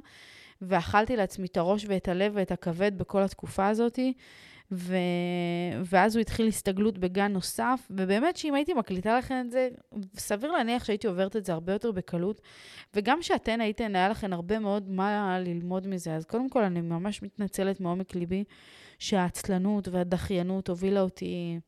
ואכלתי 0.63 1.17
לעצמי 1.17 1.47
את 1.47 1.57
הראש 1.57 1.85
ואת 1.89 2.09
הלב 2.09 2.33
ואת 2.35 2.53
הכבד 2.53 2.99
בכל 2.99 3.23
התקופה 3.23 3.69
הזאתי. 3.69 4.13
ו... 4.73 4.97
ואז 5.85 6.17
הוא 6.17 6.21
התחיל 6.21 6.49
הסתגלות 6.49 6.99
בגן 6.99 7.33
נוסף, 7.33 7.89
ובאמת 7.91 8.37
שאם 8.37 8.55
הייתי 8.55 8.75
מקליטה 8.75 9.19
לכם 9.19 9.43
את 9.47 9.51
זה, 9.51 9.69
סביר 10.17 10.53
להניח 10.53 10.85
שהייתי 10.85 11.07
עוברת 11.07 11.37
את 11.37 11.45
זה 11.45 11.53
הרבה 11.53 11.73
יותר 11.73 11.93
בקלות, 11.93 12.41
וגם 12.95 13.23
שאתן 13.23 13.61
הייתן, 13.61 13.97
היה 13.97 14.09
לכם 14.09 14.33
הרבה 14.33 14.59
מאוד 14.59 14.91
מה 14.91 15.39
ללמוד 15.41 15.87
מזה. 15.87 16.15
אז 16.15 16.25
קודם 16.25 16.51
כל, 16.51 16.63
אני 16.63 16.81
ממש 16.81 17.23
מתנצלת 17.23 17.81
מעומק 17.81 18.15
ליבי 18.15 18.45
שהעצלנות 18.99 19.89
והדחיינות 19.89 20.69
הובילה 20.69 21.01
אותי 21.01 21.59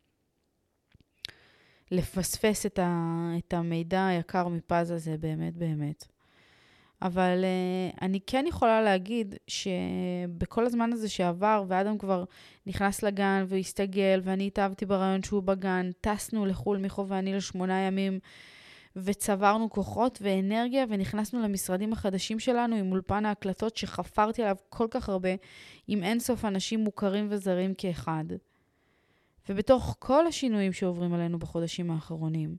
לפספס 1.90 2.66
את, 2.66 2.78
ה... 2.78 3.30
את 3.38 3.54
המידע 3.54 4.06
היקר 4.06 4.48
מפז 4.48 4.90
הזה, 4.90 5.16
באמת, 5.18 5.56
באמת. 5.56 6.19
אבל 7.02 7.44
uh, 7.44 7.98
אני 8.02 8.20
כן 8.26 8.44
יכולה 8.48 8.82
להגיד 8.82 9.34
שבכל 9.46 10.66
הזמן 10.66 10.92
הזה 10.92 11.08
שעבר, 11.08 11.64
ואדם 11.68 11.98
כבר 11.98 12.24
נכנס 12.66 13.02
לגן 13.02 13.44
והסתגל, 13.48 14.20
ואני 14.24 14.46
התאהבתי 14.46 14.86
ברעיון 14.86 15.22
שהוא 15.22 15.42
בגן, 15.42 15.90
טסנו 16.00 16.46
לחו"ל 16.46 16.78
מיכו 16.78 17.08
ואני 17.08 17.34
לשמונה 17.34 17.80
ימים, 17.80 18.18
וצברנו 18.96 19.70
כוחות 19.70 20.18
ואנרגיה, 20.22 20.84
ונכנסנו 20.88 21.42
למשרדים 21.42 21.92
החדשים 21.92 22.38
שלנו 22.38 22.76
עם 22.76 22.92
אולפן 22.92 23.26
ההקלטות 23.26 23.76
שחפרתי 23.76 24.42
עליו 24.42 24.56
כל 24.68 24.86
כך 24.90 25.08
הרבה, 25.08 25.30
עם 25.88 26.02
אינסוף 26.02 26.44
אנשים 26.44 26.80
מוכרים 26.80 27.26
וזרים 27.30 27.74
כאחד. 27.74 28.24
ובתוך 29.48 29.96
כל 29.98 30.26
השינויים 30.26 30.72
שעוברים 30.72 31.14
עלינו 31.14 31.38
בחודשים 31.38 31.90
האחרונים, 31.90 32.56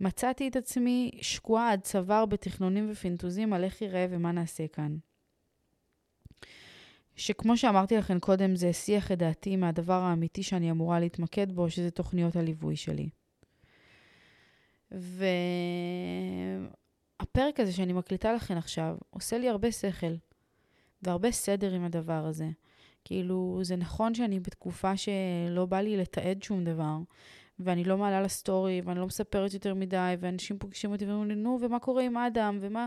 מצאתי 0.00 0.48
את 0.48 0.56
עצמי 0.56 1.10
שקועה 1.20 1.72
עד 1.72 1.80
צוואר 1.80 2.26
בתכנונים 2.26 2.90
ופינטוזים 2.90 3.52
על 3.52 3.64
איך 3.64 3.82
יראה 3.82 4.06
ומה 4.10 4.32
נעשה 4.32 4.68
כאן. 4.68 4.96
שכמו 7.16 7.56
שאמרתי 7.56 7.96
לכם 7.96 8.18
קודם, 8.18 8.56
זה 8.56 8.68
הסיח 8.68 9.12
את 9.12 9.18
דעתי 9.18 9.56
מהדבר 9.56 10.02
האמיתי 10.02 10.42
שאני 10.42 10.70
אמורה 10.70 11.00
להתמקד 11.00 11.52
בו, 11.52 11.70
שזה 11.70 11.90
תוכניות 11.90 12.36
הליווי 12.36 12.76
שלי. 12.76 13.08
והפרק 17.20 17.60
הזה 17.60 17.72
שאני 17.72 17.92
מקליטה 17.92 18.32
לכם 18.32 18.56
עכשיו, 18.56 18.96
עושה 19.10 19.38
לי 19.38 19.48
הרבה 19.48 19.72
שכל 19.72 20.14
והרבה 21.02 21.30
סדר 21.30 21.74
עם 21.74 21.84
הדבר 21.84 22.26
הזה. 22.26 22.48
כאילו, 23.04 23.60
זה 23.62 23.76
נכון 23.76 24.14
שאני 24.14 24.40
בתקופה 24.40 24.96
שלא 24.96 25.66
בא 25.66 25.80
לי 25.80 25.96
לתעד 25.96 26.42
שום 26.42 26.64
דבר, 26.64 26.96
ואני 27.58 27.84
לא 27.84 27.98
מעלה 27.98 28.20
לסטורי, 28.20 28.80
ואני 28.84 29.00
לא 29.00 29.06
מספרת 29.06 29.54
יותר 29.54 29.74
מדי, 29.74 30.14
ואנשים 30.20 30.58
פוגשים 30.58 30.92
אותי 30.92 31.06
ואומרים 31.06 31.28
לי, 31.28 31.34
נו, 31.34 31.58
ומה 31.60 31.78
קורה 31.78 32.02
עם 32.02 32.16
אדם, 32.16 32.58
ומה 32.60 32.86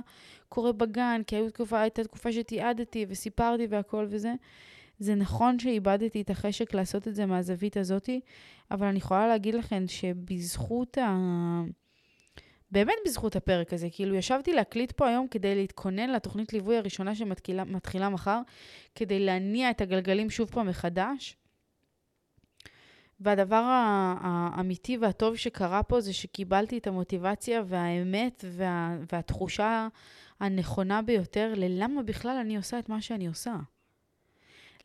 קורה 0.50 0.72
בגן, 0.72 1.22
כי 1.28 1.36
היו 1.36 1.50
תקופה, 1.50 1.82
הייתה 1.82 2.04
תקופה 2.04 2.32
שתיעדתי 2.32 3.06
וסיפרתי 3.10 3.68
והכל 3.70 4.08
וזה. 4.10 4.34
זה 5.00 5.16
נכון 5.16 5.60
שאיבדתי 5.60 6.22
את 6.22 6.30
החשק 6.30 6.74
לעשות 6.74 7.08
את 7.08 7.16
זה 7.16 7.26
מהזווית 7.26 7.78
הזאתי, 7.78 8.20
אבל 8.72 8.88
אני 8.88 8.98
יכולה 8.98 9.28
להגיד 9.28 9.56
לכם 9.56 9.84
שבזכות 9.88 10.98
ה... 10.98 11.18
באמת 12.72 12.96
בזכות 13.06 13.36
הפרק 13.36 13.74
הזה, 13.74 13.88
כאילו 13.92 14.16
ישבתי 14.16 14.54
להקליט 14.54 14.92
פה 14.92 15.08
היום 15.08 15.28
כדי 15.28 15.56
להתכונן 15.56 16.10
לתוכנית 16.10 16.54
ליווי 16.54 16.78
הראשונה 16.78 17.16
שמתחילה 17.16 18.10
מחר, 18.10 18.42
כדי 18.96 19.20
להניע 19.20 19.70
את 19.70 19.82
הגלגלים 19.82 20.30
שוב 20.30 20.50
פעם 20.50 20.68
מחדש. 20.68 21.38
והדבר 23.20 23.64
האמיתי 24.22 24.98
והטוב 24.98 25.36
שקרה 25.36 25.84
פה 25.84 26.02
זה 26.02 26.14
שקיבלתי 26.14 26.78
את 26.78 26.88
המוטיבציה 26.88 27.64
והאמת 27.68 28.46
וה, 28.48 28.98
והתחושה 29.12 29.88
הנכונה 30.40 31.02
ביותר 31.02 31.54
ללמה 31.56 32.04
בכלל 32.04 32.38
אני 32.42 32.58
עושה 32.58 32.80
את 32.80 32.90
מה 32.90 33.02
שאני 33.02 33.28
עושה. 33.28 33.56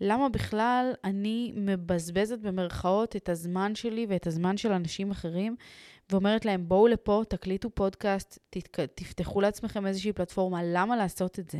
למה 0.00 0.28
בכלל 0.28 0.92
אני 1.04 1.52
מבזבזת 1.56 2.38
במרכאות 2.38 3.16
את 3.16 3.28
הזמן 3.28 3.74
שלי 3.74 4.06
ואת 4.08 4.26
הזמן 4.26 4.56
של 4.56 4.72
אנשים 4.72 5.10
אחרים 5.10 5.56
ואומרת 6.10 6.44
להם, 6.44 6.68
בואו 6.68 6.86
לפה, 6.86 7.22
תקליטו 7.28 7.70
פודקאסט. 7.70 8.38
תפתחו 8.94 9.40
לעצמכם 9.40 9.86
איזושהי 9.86 10.12
פלטפורמה, 10.12 10.60
למה 10.64 10.96
לעשות 10.96 11.38
את 11.38 11.50
זה? 11.50 11.58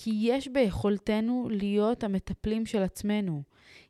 כי 0.00 0.10
יש 0.22 0.48
ביכולתנו 0.48 1.48
להיות 1.50 2.04
המטפלים 2.04 2.66
של 2.66 2.82
עצמנו. 2.82 3.42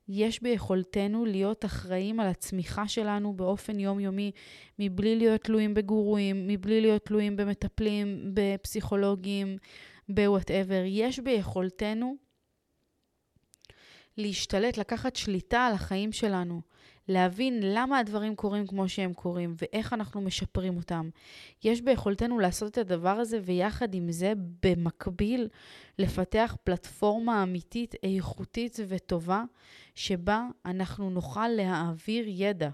יש 0.09 0.43
ביכולתנו 0.43 1.25
להיות 1.25 1.65
אחראים 1.65 2.21
על 2.21 2.27
הצמיחה 2.27 2.89
שלנו 2.89 3.33
באופן 3.33 3.81
יומיומי, 3.81 4.33
מבלי 4.79 5.17
להיות 5.17 5.41
תלויים 5.41 5.75
בגורואים, 5.75 6.49
מבלי 6.49 6.81
להיות 6.81 7.05
תלויים 7.05 7.37
במטפלים, 7.37 8.35
בפסיכולוגים, 8.35 9.57
בוואטאבר. 10.09 10.83
יש 10.87 11.21
ביכולתנו 11.21 12.17
להשתלט, 14.17 14.79
לקחת 14.79 15.17
שליטה 15.17 15.67
על 15.67 15.73
החיים 15.73 16.13
שלנו, 16.13 16.61
להבין 17.09 17.61
למה 17.63 17.99
הדברים 17.99 18.35
קורים 18.35 18.67
כמו 18.67 18.89
שהם 18.89 19.13
קורים 19.13 19.55
ואיך 19.63 19.93
אנחנו 19.93 20.21
משפרים 20.21 20.77
אותם. 20.77 21.11
יש 21.65 21.81
ביכולתנו 21.81 22.39
לעשות 22.39 22.73
את 22.73 22.79
הדבר 22.79 23.09
הזה 23.09 23.41
ויחד 23.45 23.95
עם 23.95 24.13
זה, 24.13 24.33
במקביל, 24.63 25.49
לפתח 25.99 26.57
פלטפורמה 26.65 27.43
אמיתית, 27.43 27.95
איכותית 28.03 28.77
וטובה, 28.89 29.45
שבה 29.95 30.47
אנחנו 30.65 31.11
נוכל 31.11 31.49
להעביר 31.49 32.25
ידע. 32.27 32.71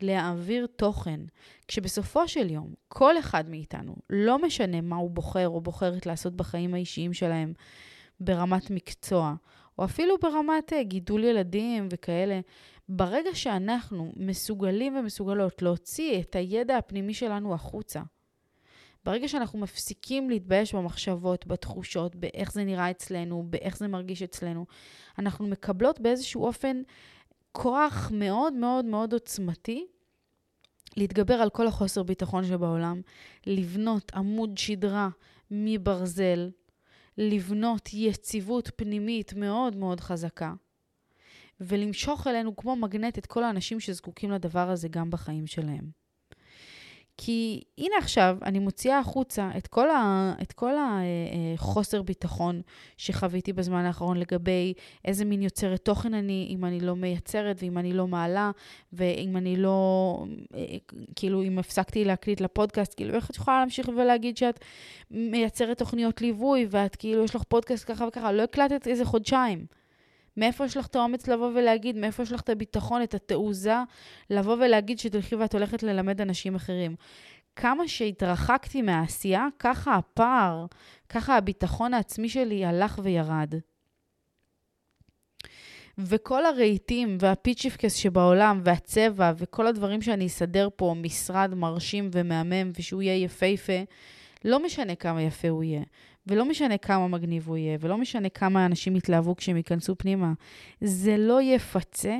להעביר 0.00 0.66
תוכן, 0.66 1.20
כשבסופו 1.68 2.28
של 2.28 2.50
יום, 2.50 2.74
כל 2.88 3.18
אחד 3.18 3.50
מאיתנו, 3.50 3.96
לא 4.10 4.38
משנה 4.38 4.80
מה 4.80 4.96
הוא 4.96 5.10
בוחר 5.10 5.48
או 5.48 5.60
בוחרת 5.60 6.06
לעשות 6.06 6.36
בחיים 6.36 6.74
האישיים 6.74 7.12
שלהם 7.12 7.52
ברמת 8.20 8.70
מקצוע, 8.70 9.34
או 9.78 9.84
אפילו 9.84 10.14
ברמת 10.22 10.72
אה, 10.72 10.82
גידול 10.82 11.24
ילדים 11.24 11.88
וכאלה, 11.90 12.40
ברגע 12.88 13.34
שאנחנו 13.34 14.12
מסוגלים 14.16 14.96
ומסוגלות 14.96 15.62
להוציא 15.62 16.20
את 16.20 16.36
הידע 16.36 16.76
הפנימי 16.76 17.14
שלנו 17.14 17.54
החוצה, 17.54 18.02
ברגע 19.04 19.28
שאנחנו 19.28 19.58
מפסיקים 19.58 20.30
להתבייש 20.30 20.74
במחשבות, 20.74 21.46
בתחושות, 21.46 22.16
באיך 22.16 22.52
זה 22.52 22.64
נראה 22.64 22.90
אצלנו, 22.90 23.44
באיך 23.50 23.76
זה 23.76 23.88
מרגיש 23.88 24.22
אצלנו, 24.22 24.66
אנחנו 25.18 25.46
מקבלות 25.46 26.00
באיזשהו 26.00 26.44
אופן 26.44 26.82
כוח 27.52 28.10
מאוד 28.14 28.52
מאוד 28.52 28.84
מאוד 28.84 29.12
עוצמתי 29.12 29.86
להתגבר 30.96 31.34
על 31.34 31.50
כל 31.50 31.66
החוסר 31.66 32.02
ביטחון 32.02 32.44
שבעולם, 32.44 33.00
לבנות 33.46 34.12
עמוד 34.14 34.58
שדרה 34.58 35.08
מברזל, 35.50 36.50
לבנות 37.18 37.88
יציבות 37.92 38.70
פנימית 38.76 39.34
מאוד 39.34 39.76
מאוד 39.76 40.00
חזקה, 40.00 40.52
ולמשוך 41.60 42.26
אלינו 42.26 42.56
כמו 42.56 42.76
מגנט 42.76 43.18
את 43.18 43.26
כל 43.26 43.44
האנשים 43.44 43.80
שזקוקים 43.80 44.30
לדבר 44.30 44.70
הזה 44.70 44.88
גם 44.88 45.10
בחיים 45.10 45.46
שלהם. 45.46 46.04
כי 47.16 47.62
הנה 47.78 47.94
עכשיו, 47.98 48.38
אני 48.42 48.58
מוציאה 48.58 48.98
החוצה 48.98 49.50
את 49.56 49.66
כל, 49.66 49.90
ה, 49.90 50.34
את 50.42 50.52
כל 50.52 50.72
החוסר 51.54 52.02
ביטחון 52.02 52.60
שחוויתי 52.96 53.52
בזמן 53.52 53.84
האחרון 53.84 54.16
לגבי 54.16 54.72
איזה 55.04 55.24
מין 55.24 55.42
יוצרת 55.42 55.84
תוכן 55.84 56.14
אני, 56.14 56.46
אם 56.50 56.64
אני 56.64 56.80
לא 56.80 56.96
מייצרת 56.96 57.56
ואם 57.62 57.78
אני 57.78 57.92
לא 57.92 58.06
מעלה, 58.06 58.50
ואם 58.92 59.36
אני 59.36 59.56
לא, 59.56 60.18
כאילו, 61.16 61.42
אם 61.42 61.58
הפסקתי 61.58 62.04
להקליט 62.04 62.40
לפודקאסט, 62.40 62.94
כאילו, 62.94 63.14
איך 63.14 63.30
את 63.30 63.36
יכולה 63.36 63.58
להמשיך 63.58 63.88
ולהגיד 63.88 64.36
שאת 64.36 64.60
מייצרת 65.10 65.78
תוכניות 65.78 66.20
ליווי, 66.20 66.66
ואת 66.70 66.96
כאילו, 66.96 67.24
יש 67.24 67.34
לך 67.34 67.42
פודקאסט 67.42 67.84
ככה 67.88 68.06
וככה, 68.08 68.32
לא 68.32 68.42
הקלטת 68.42 68.88
איזה 68.88 69.04
חודשיים. 69.04 69.66
מאיפה 70.36 70.64
יש 70.64 70.76
לך 70.76 70.86
את 70.86 70.96
האומץ 70.96 71.28
לבוא 71.28 71.50
ולהגיד, 71.54 71.96
מאיפה 71.96 72.22
יש 72.22 72.32
לך 72.32 72.40
את 72.40 72.48
הביטחון, 72.48 73.02
את 73.02 73.14
התעוזה, 73.14 73.76
לבוא 74.30 74.54
ולהגיד 74.54 74.98
שתלכי 74.98 75.36
ואת 75.36 75.54
הולכת 75.54 75.82
ללמד 75.82 76.20
אנשים 76.20 76.54
אחרים. 76.54 76.96
כמה 77.56 77.88
שהתרחקתי 77.88 78.82
מהעשייה, 78.82 79.46
ככה 79.58 79.94
הפער, 79.94 80.66
ככה 81.08 81.36
הביטחון 81.36 81.94
העצמי 81.94 82.28
שלי 82.28 82.64
הלך 82.64 83.00
וירד. 83.02 83.54
וכל 85.98 86.46
הרהיטים 86.46 87.16
והפיצ'יפקס 87.20 87.94
שבעולם 87.94 88.60
והצבע 88.64 89.32
וכל 89.36 89.66
הדברים 89.66 90.02
שאני 90.02 90.26
אסדר 90.26 90.68
פה, 90.76 90.94
משרד 91.02 91.54
מרשים 91.54 92.10
ומהמם 92.12 92.72
ושהוא 92.78 93.02
יהיה 93.02 93.24
יפהפה, 93.24 93.82
לא 94.44 94.64
משנה 94.64 94.94
כמה 94.94 95.22
יפה 95.22 95.48
הוא 95.48 95.64
יהיה. 95.64 95.82
ולא 96.26 96.44
משנה 96.44 96.78
כמה 96.78 97.08
מגניב 97.08 97.48
הוא 97.48 97.56
יהיה, 97.56 97.78
ולא 97.80 97.98
משנה 97.98 98.28
כמה 98.28 98.66
אנשים 98.66 98.96
יתלהבו 98.96 99.36
כשהם 99.36 99.56
ייכנסו 99.56 99.98
פנימה, 99.98 100.32
זה 100.80 101.16
לא 101.16 101.42
יפצה 101.42 102.18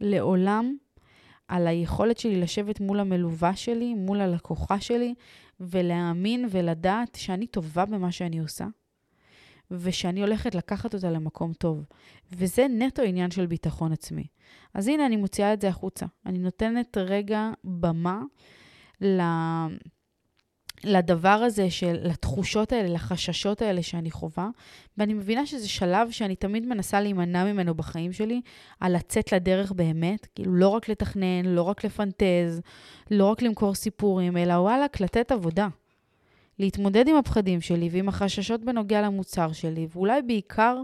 לעולם 0.00 0.76
על 1.48 1.66
היכולת 1.66 2.18
שלי 2.18 2.40
לשבת 2.40 2.80
מול 2.80 3.00
המלווה 3.00 3.56
שלי, 3.56 3.94
מול 3.94 4.20
הלקוחה 4.20 4.80
שלי, 4.80 5.14
ולהאמין 5.60 6.46
ולדעת 6.50 7.14
שאני 7.14 7.46
טובה 7.46 7.84
במה 7.84 8.12
שאני 8.12 8.38
עושה, 8.38 8.66
ושאני 9.70 10.20
הולכת 10.20 10.54
לקחת 10.54 10.94
אותה 10.94 11.10
למקום 11.10 11.52
טוב. 11.52 11.84
וזה 12.32 12.66
נטו 12.68 13.02
עניין 13.02 13.30
של 13.30 13.46
ביטחון 13.46 13.92
עצמי. 13.92 14.26
אז 14.74 14.88
הנה, 14.88 15.06
אני 15.06 15.16
מוציאה 15.16 15.52
את 15.52 15.60
זה 15.60 15.68
החוצה. 15.68 16.06
אני 16.26 16.38
נותנת 16.38 16.96
רגע 16.96 17.50
במה 17.64 18.22
ל... 19.00 19.20
לדבר 20.84 21.28
הזה, 21.28 21.70
של, 21.70 21.96
לתחושות 22.02 22.72
האלה, 22.72 22.88
לחששות 22.88 23.62
האלה 23.62 23.82
שאני 23.82 24.10
חווה, 24.10 24.48
ואני 24.98 25.14
מבינה 25.14 25.46
שזה 25.46 25.68
שלב 25.68 26.10
שאני 26.10 26.36
תמיד 26.36 26.66
מנסה 26.66 27.00
להימנע 27.00 27.44
ממנו 27.44 27.74
בחיים 27.74 28.12
שלי, 28.12 28.40
על 28.80 28.96
לצאת 28.96 29.32
לדרך 29.32 29.72
באמת, 29.72 30.26
כאילו 30.34 30.54
לא 30.54 30.68
רק 30.68 30.88
לתכנן, 30.88 31.44
לא 31.44 31.62
רק 31.62 31.84
לפנטז, 31.84 32.60
לא 33.10 33.24
רק 33.24 33.42
למכור 33.42 33.74
סיפורים, 33.74 34.36
אלא 34.36 34.52
וואלכ, 34.52 35.00
לתת 35.00 35.32
עבודה. 35.32 35.68
להתמודד 36.58 37.08
עם 37.08 37.16
הפחדים 37.16 37.60
שלי 37.60 37.88
ועם 37.92 38.08
החששות 38.08 38.64
בנוגע 38.64 39.02
למוצר 39.02 39.52
שלי, 39.52 39.86
ואולי 39.90 40.22
בעיקר 40.22 40.82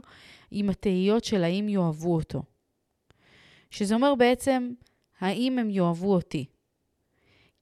עם 0.51 0.71
התהיות 0.71 1.25
של 1.25 1.45
האם 1.45 1.69
יאהבו 1.69 2.15
אותו. 2.15 2.43
שזה 3.71 3.95
אומר 3.95 4.15
בעצם, 4.15 4.71
האם 5.21 5.59
הם 5.59 5.71
יאהבו 5.71 6.15
אותי. 6.15 6.45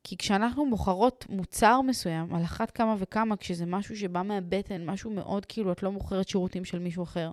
כי 0.04 0.16
כשאנחנו 0.16 0.66
מוכרות 0.66 1.26
מוצר 1.28 1.80
מסוים, 1.80 2.34
על 2.34 2.42
אחת 2.42 2.70
כמה 2.70 2.94
וכמה, 2.98 3.36
כשזה 3.36 3.66
משהו 3.66 3.96
שבא 3.96 4.22
מהבטן, 4.22 4.86
משהו 4.86 5.10
מאוד 5.10 5.46
כאילו, 5.46 5.72
את 5.72 5.82
לא 5.82 5.92
מוכרת 5.92 6.28
שירותים 6.28 6.64
של 6.64 6.78
מישהו 6.78 7.02
אחר. 7.02 7.30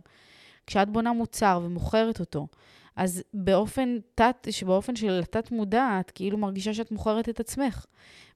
כשאת 0.68 0.90
בונה 0.90 1.14
מוצר 1.14 1.62
ומוכרת 1.64 2.20
אותו, 2.20 2.48
אז 2.96 3.24
באופן 3.34 3.98
תת, 4.16 4.48
שבאופן 4.52 4.96
של 4.96 5.20
התת 5.24 5.52
מודע, 5.52 5.98
את 6.00 6.12
כאילו 6.12 6.38
מרגישה 6.38 6.74
שאת 6.74 6.92
מוכרת 6.92 7.30
את 7.30 7.40
עצמך. 7.40 7.86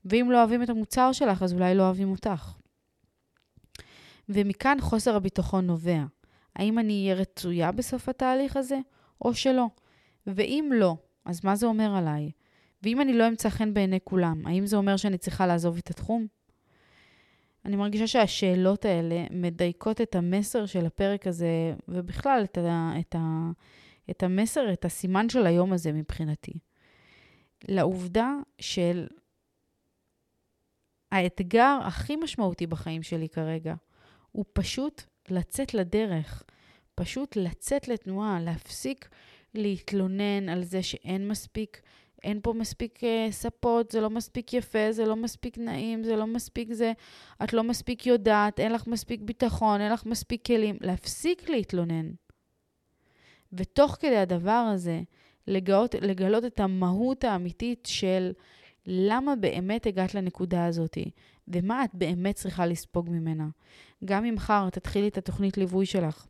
ואם 0.05 0.31
לא 0.31 0.37
אוהבים 0.37 0.63
את 0.63 0.69
המוצר 0.69 1.11
שלך, 1.11 1.43
אז 1.43 1.53
אולי 1.53 1.75
לא 1.75 1.83
אוהבים 1.83 2.11
אותך. 2.11 2.53
ומכאן 4.29 4.77
חוסר 4.81 5.15
הביטחון 5.15 5.67
נובע. 5.67 6.03
האם 6.55 6.79
אני 6.79 7.03
אהיה 7.03 7.21
רצויה 7.21 7.71
בסוף 7.71 8.09
התהליך 8.09 8.57
הזה, 8.57 8.79
או 9.21 9.33
שלא? 9.33 9.65
ואם 10.27 10.71
לא, 10.73 10.95
אז 11.25 11.45
מה 11.45 11.55
זה 11.55 11.65
אומר 11.65 11.95
עליי? 11.95 12.31
ואם 12.85 13.01
אני 13.01 13.13
לא 13.13 13.27
אמצא 13.27 13.49
חן 13.49 13.73
בעיני 13.73 13.99
כולם, 14.03 14.47
האם 14.47 14.65
זה 14.65 14.77
אומר 14.77 14.97
שאני 14.97 15.17
צריכה 15.17 15.47
לעזוב 15.47 15.77
את 15.77 15.89
התחום? 15.89 16.27
אני 17.65 17.75
מרגישה 17.75 18.07
שהשאלות 18.07 18.85
האלה 18.85 19.25
מדייקות 19.31 20.01
את 20.01 20.15
המסר 20.15 20.65
של 20.65 20.85
הפרק 20.85 21.27
הזה, 21.27 21.73
ובכלל 21.87 22.41
את, 22.43 22.57
ה, 22.57 22.91
את, 22.99 23.15
ה, 23.15 23.51
את 24.09 24.23
המסר, 24.23 24.73
את 24.73 24.85
הסימן 24.85 25.29
של 25.29 25.45
היום 25.45 25.73
הזה 25.73 25.91
מבחינתי. 25.91 26.53
לעובדה 27.67 28.33
של 28.59 29.07
האתגר 31.11 31.77
הכי 31.83 32.15
משמעותי 32.15 32.67
בחיים 32.67 33.03
שלי 33.03 33.29
כרגע, 33.29 33.75
הוא 34.31 34.45
פשוט 34.53 35.03
לצאת 35.29 35.73
לדרך, 35.73 36.43
פשוט 36.95 37.35
לצאת 37.35 37.87
לתנועה, 37.87 38.39
להפסיק 38.39 39.09
להתלונן 39.53 40.49
על 40.49 40.63
זה 40.63 40.83
שאין 40.83 41.27
מספיק 41.27 41.81
אין 42.25 42.39
פה 42.43 42.53
מספיק 42.53 42.99
uh, 42.99 43.31
ספות, 43.31 43.91
זה 43.91 44.01
לא 44.01 44.09
מספיק 44.09 44.53
יפה, 44.53 44.91
זה 44.91 45.05
לא 45.05 45.15
מספיק 45.15 45.57
נעים, 45.57 46.03
זה 46.03 46.15
לא 46.15 46.27
מספיק 46.27 46.73
זה, 46.73 46.91
את 47.43 47.53
לא 47.53 47.63
מספיק 47.63 48.05
יודעת, 48.05 48.59
אין 48.59 48.71
לך 48.71 48.87
מספיק 48.87 49.21
ביטחון, 49.21 49.81
אין 49.81 49.91
לך 49.91 50.05
מספיק 50.05 50.45
כלים. 50.45 50.77
להפסיק 50.81 51.49
להתלונן. 51.49 52.11
ותוך 53.53 53.97
כדי 53.99 54.17
הדבר 54.17 54.71
הזה, 54.73 55.01
לגלות, 55.47 55.95
לגלות 55.95 56.45
את 56.45 56.59
המהות 56.59 57.23
האמיתית 57.23 57.87
של 57.91 58.31
למה 58.85 59.35
באמת 59.35 59.85
הגעת 59.85 60.15
לנקודה 60.15 60.65
הזאת, 60.65 60.97
ומה 61.47 61.83
את 61.83 61.89
באמת 61.93 62.35
צריכה 62.35 62.65
לספוג 62.65 63.09
ממנה. 63.09 63.47
גם 64.05 64.25
אם 64.25 64.35
מחר 64.35 64.69
תתחילי 64.69 65.07
את 65.07 65.17
התוכנית 65.17 65.57
ליווי 65.57 65.85
שלך, 65.85 66.27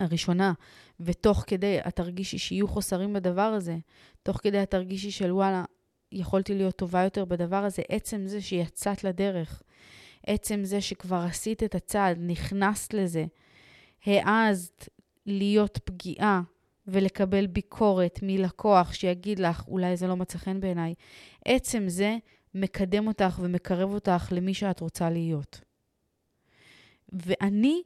הראשונה, 0.00 0.52
ותוך 1.00 1.44
כדי 1.46 1.78
את 1.88 1.96
תרגישי 1.96 2.38
שיהיו 2.38 2.68
חוסרים 2.68 3.12
בדבר 3.12 3.42
הזה, 3.42 3.76
תוך 4.22 4.36
כדי 4.36 4.62
את 4.62 4.70
תרגישי 4.70 5.10
של 5.10 5.32
וואלה, 5.32 5.64
יכולתי 6.12 6.54
להיות 6.54 6.76
טובה 6.76 7.04
יותר 7.04 7.24
בדבר 7.24 7.64
הזה, 7.64 7.82
עצם 7.88 8.26
זה 8.26 8.40
שיצאת 8.40 9.04
לדרך, 9.04 9.62
עצם 10.26 10.64
זה 10.64 10.80
שכבר 10.80 11.16
עשית 11.16 11.62
את 11.62 11.74
הצעד, 11.74 12.18
נכנסת 12.20 12.94
לזה, 12.94 13.24
העזת 14.06 14.88
להיות 15.26 15.78
פגיעה 15.84 16.42
ולקבל 16.86 17.46
ביקורת 17.46 18.18
מלקוח 18.22 18.92
שיגיד 18.92 19.38
לך, 19.38 19.68
אולי 19.68 19.96
זה 19.96 20.06
לא 20.06 20.16
מצא 20.16 20.38
חן 20.38 20.60
בעיניי, 20.60 20.94
עצם 21.44 21.88
זה 21.88 22.16
מקדם 22.54 23.06
אותך 23.06 23.38
ומקרב 23.42 23.94
אותך 23.94 24.28
למי 24.30 24.54
שאת 24.54 24.80
רוצה 24.80 25.10
להיות. 25.10 25.60
ואני 27.12 27.82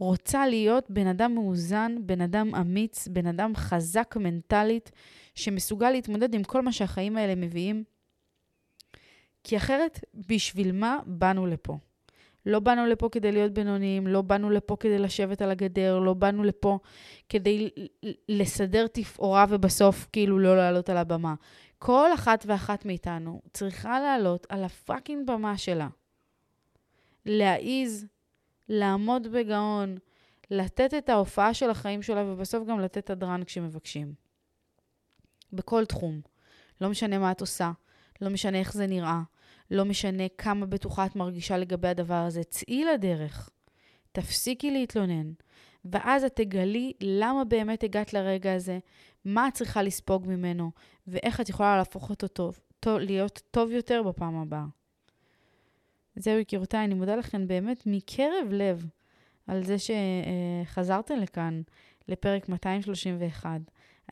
רוצה 0.00 0.46
להיות 0.46 0.90
בן 0.90 1.06
אדם 1.06 1.34
מאוזן, 1.34 1.96
בן 2.00 2.20
אדם 2.20 2.54
אמיץ, 2.54 3.08
בן 3.08 3.26
אדם 3.26 3.56
חזק 3.56 4.14
מנטלית, 4.16 4.90
שמסוגל 5.34 5.90
להתמודד 5.90 6.34
עם 6.34 6.44
כל 6.44 6.62
מה 6.62 6.72
שהחיים 6.72 7.16
האלה 7.16 7.34
מביאים. 7.34 7.84
כי 9.44 9.56
אחרת, 9.56 10.00
בשביל 10.28 10.72
מה 10.72 10.98
באנו 11.06 11.46
לפה? 11.46 11.78
לא 12.46 12.60
באנו 12.60 12.86
לפה 12.86 13.08
כדי 13.12 13.32
להיות 13.32 13.52
בינוניים, 13.52 14.06
לא 14.06 14.22
באנו 14.22 14.50
לפה 14.50 14.76
כדי 14.80 14.98
לשבת 14.98 15.42
על 15.42 15.50
הגדר, 15.50 15.98
לא 15.98 16.14
באנו 16.14 16.44
לפה 16.44 16.78
כדי 17.28 17.70
לסדר 18.28 18.86
תפאורה 18.86 19.46
ובסוף 19.48 20.08
כאילו 20.12 20.38
לא 20.38 20.56
לעלות 20.56 20.88
על 20.88 20.96
הבמה. 20.96 21.34
כל 21.78 22.14
אחת 22.14 22.44
ואחת 22.48 22.84
מאיתנו 22.84 23.42
צריכה 23.52 24.00
לעלות 24.00 24.46
על 24.48 24.64
הפאקינג 24.64 25.26
במה 25.30 25.58
שלה. 25.58 25.88
להעיז 27.26 28.06
לעמוד 28.70 29.26
בגאון, 29.26 29.98
לתת 30.50 30.94
את 30.94 31.08
ההופעה 31.08 31.54
של 31.54 31.70
החיים 31.70 32.02
שלה, 32.02 32.24
ובסוף 32.24 32.68
גם 32.68 32.80
לתת 32.80 33.10
הדרן 33.10 33.44
כשמבקשים. 33.44 34.14
בכל 35.52 35.84
תחום. 35.84 36.20
לא 36.80 36.88
משנה 36.88 37.18
מה 37.18 37.30
את 37.30 37.40
עושה, 37.40 37.72
לא 38.20 38.30
משנה 38.30 38.58
איך 38.58 38.72
זה 38.72 38.86
נראה, 38.86 39.20
לא 39.70 39.84
משנה 39.84 40.24
כמה 40.38 40.66
בטוחה 40.66 41.06
את 41.06 41.16
מרגישה 41.16 41.58
לגבי 41.58 41.88
הדבר 41.88 42.14
הזה. 42.14 42.44
צאי 42.44 42.84
לדרך. 42.84 43.50
תפסיקי 44.12 44.70
להתלונן. 44.70 45.32
ואז 45.84 46.24
את 46.24 46.36
תגלי 46.36 46.92
למה 47.00 47.44
באמת 47.44 47.84
הגעת 47.84 48.12
לרגע 48.12 48.54
הזה, 48.54 48.78
מה 49.24 49.48
את 49.48 49.54
צריכה 49.54 49.82
לספוג 49.82 50.26
ממנו, 50.26 50.70
ואיך 51.06 51.40
את 51.40 51.48
יכולה 51.48 51.76
להפוך 51.76 52.10
אותו 52.10 52.28
טוב, 52.28 52.60
להיות 52.86 53.42
טוב 53.50 53.70
יותר 53.70 54.02
בפעם 54.02 54.36
הבאה. 54.36 54.64
זהו, 56.16 56.38
יקירותיי, 56.38 56.84
אני 56.84 56.94
מודה 56.94 57.16
לכם 57.16 57.48
באמת 57.48 57.82
מקרב 57.86 58.48
לב 58.50 58.86
על 59.46 59.64
זה 59.64 59.76
שחזרתם 59.78 61.14
לכאן 61.14 61.62
לפרק 62.08 62.48
231. 62.48 63.60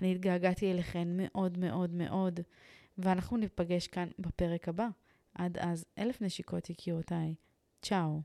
אני 0.00 0.12
התגעגעתי 0.12 0.72
אליכן 0.72 1.08
מאוד 1.10 1.58
מאוד 1.58 1.94
מאוד, 1.94 2.40
ואנחנו 2.98 3.36
ניפגש 3.36 3.86
כאן 3.86 4.08
בפרק 4.18 4.68
הבא. 4.68 4.88
עד 5.34 5.58
אז, 5.58 5.84
אלף 5.98 6.22
נשיקות 6.22 6.70
יקירותיי. 6.70 7.34
צ'או. 7.82 8.20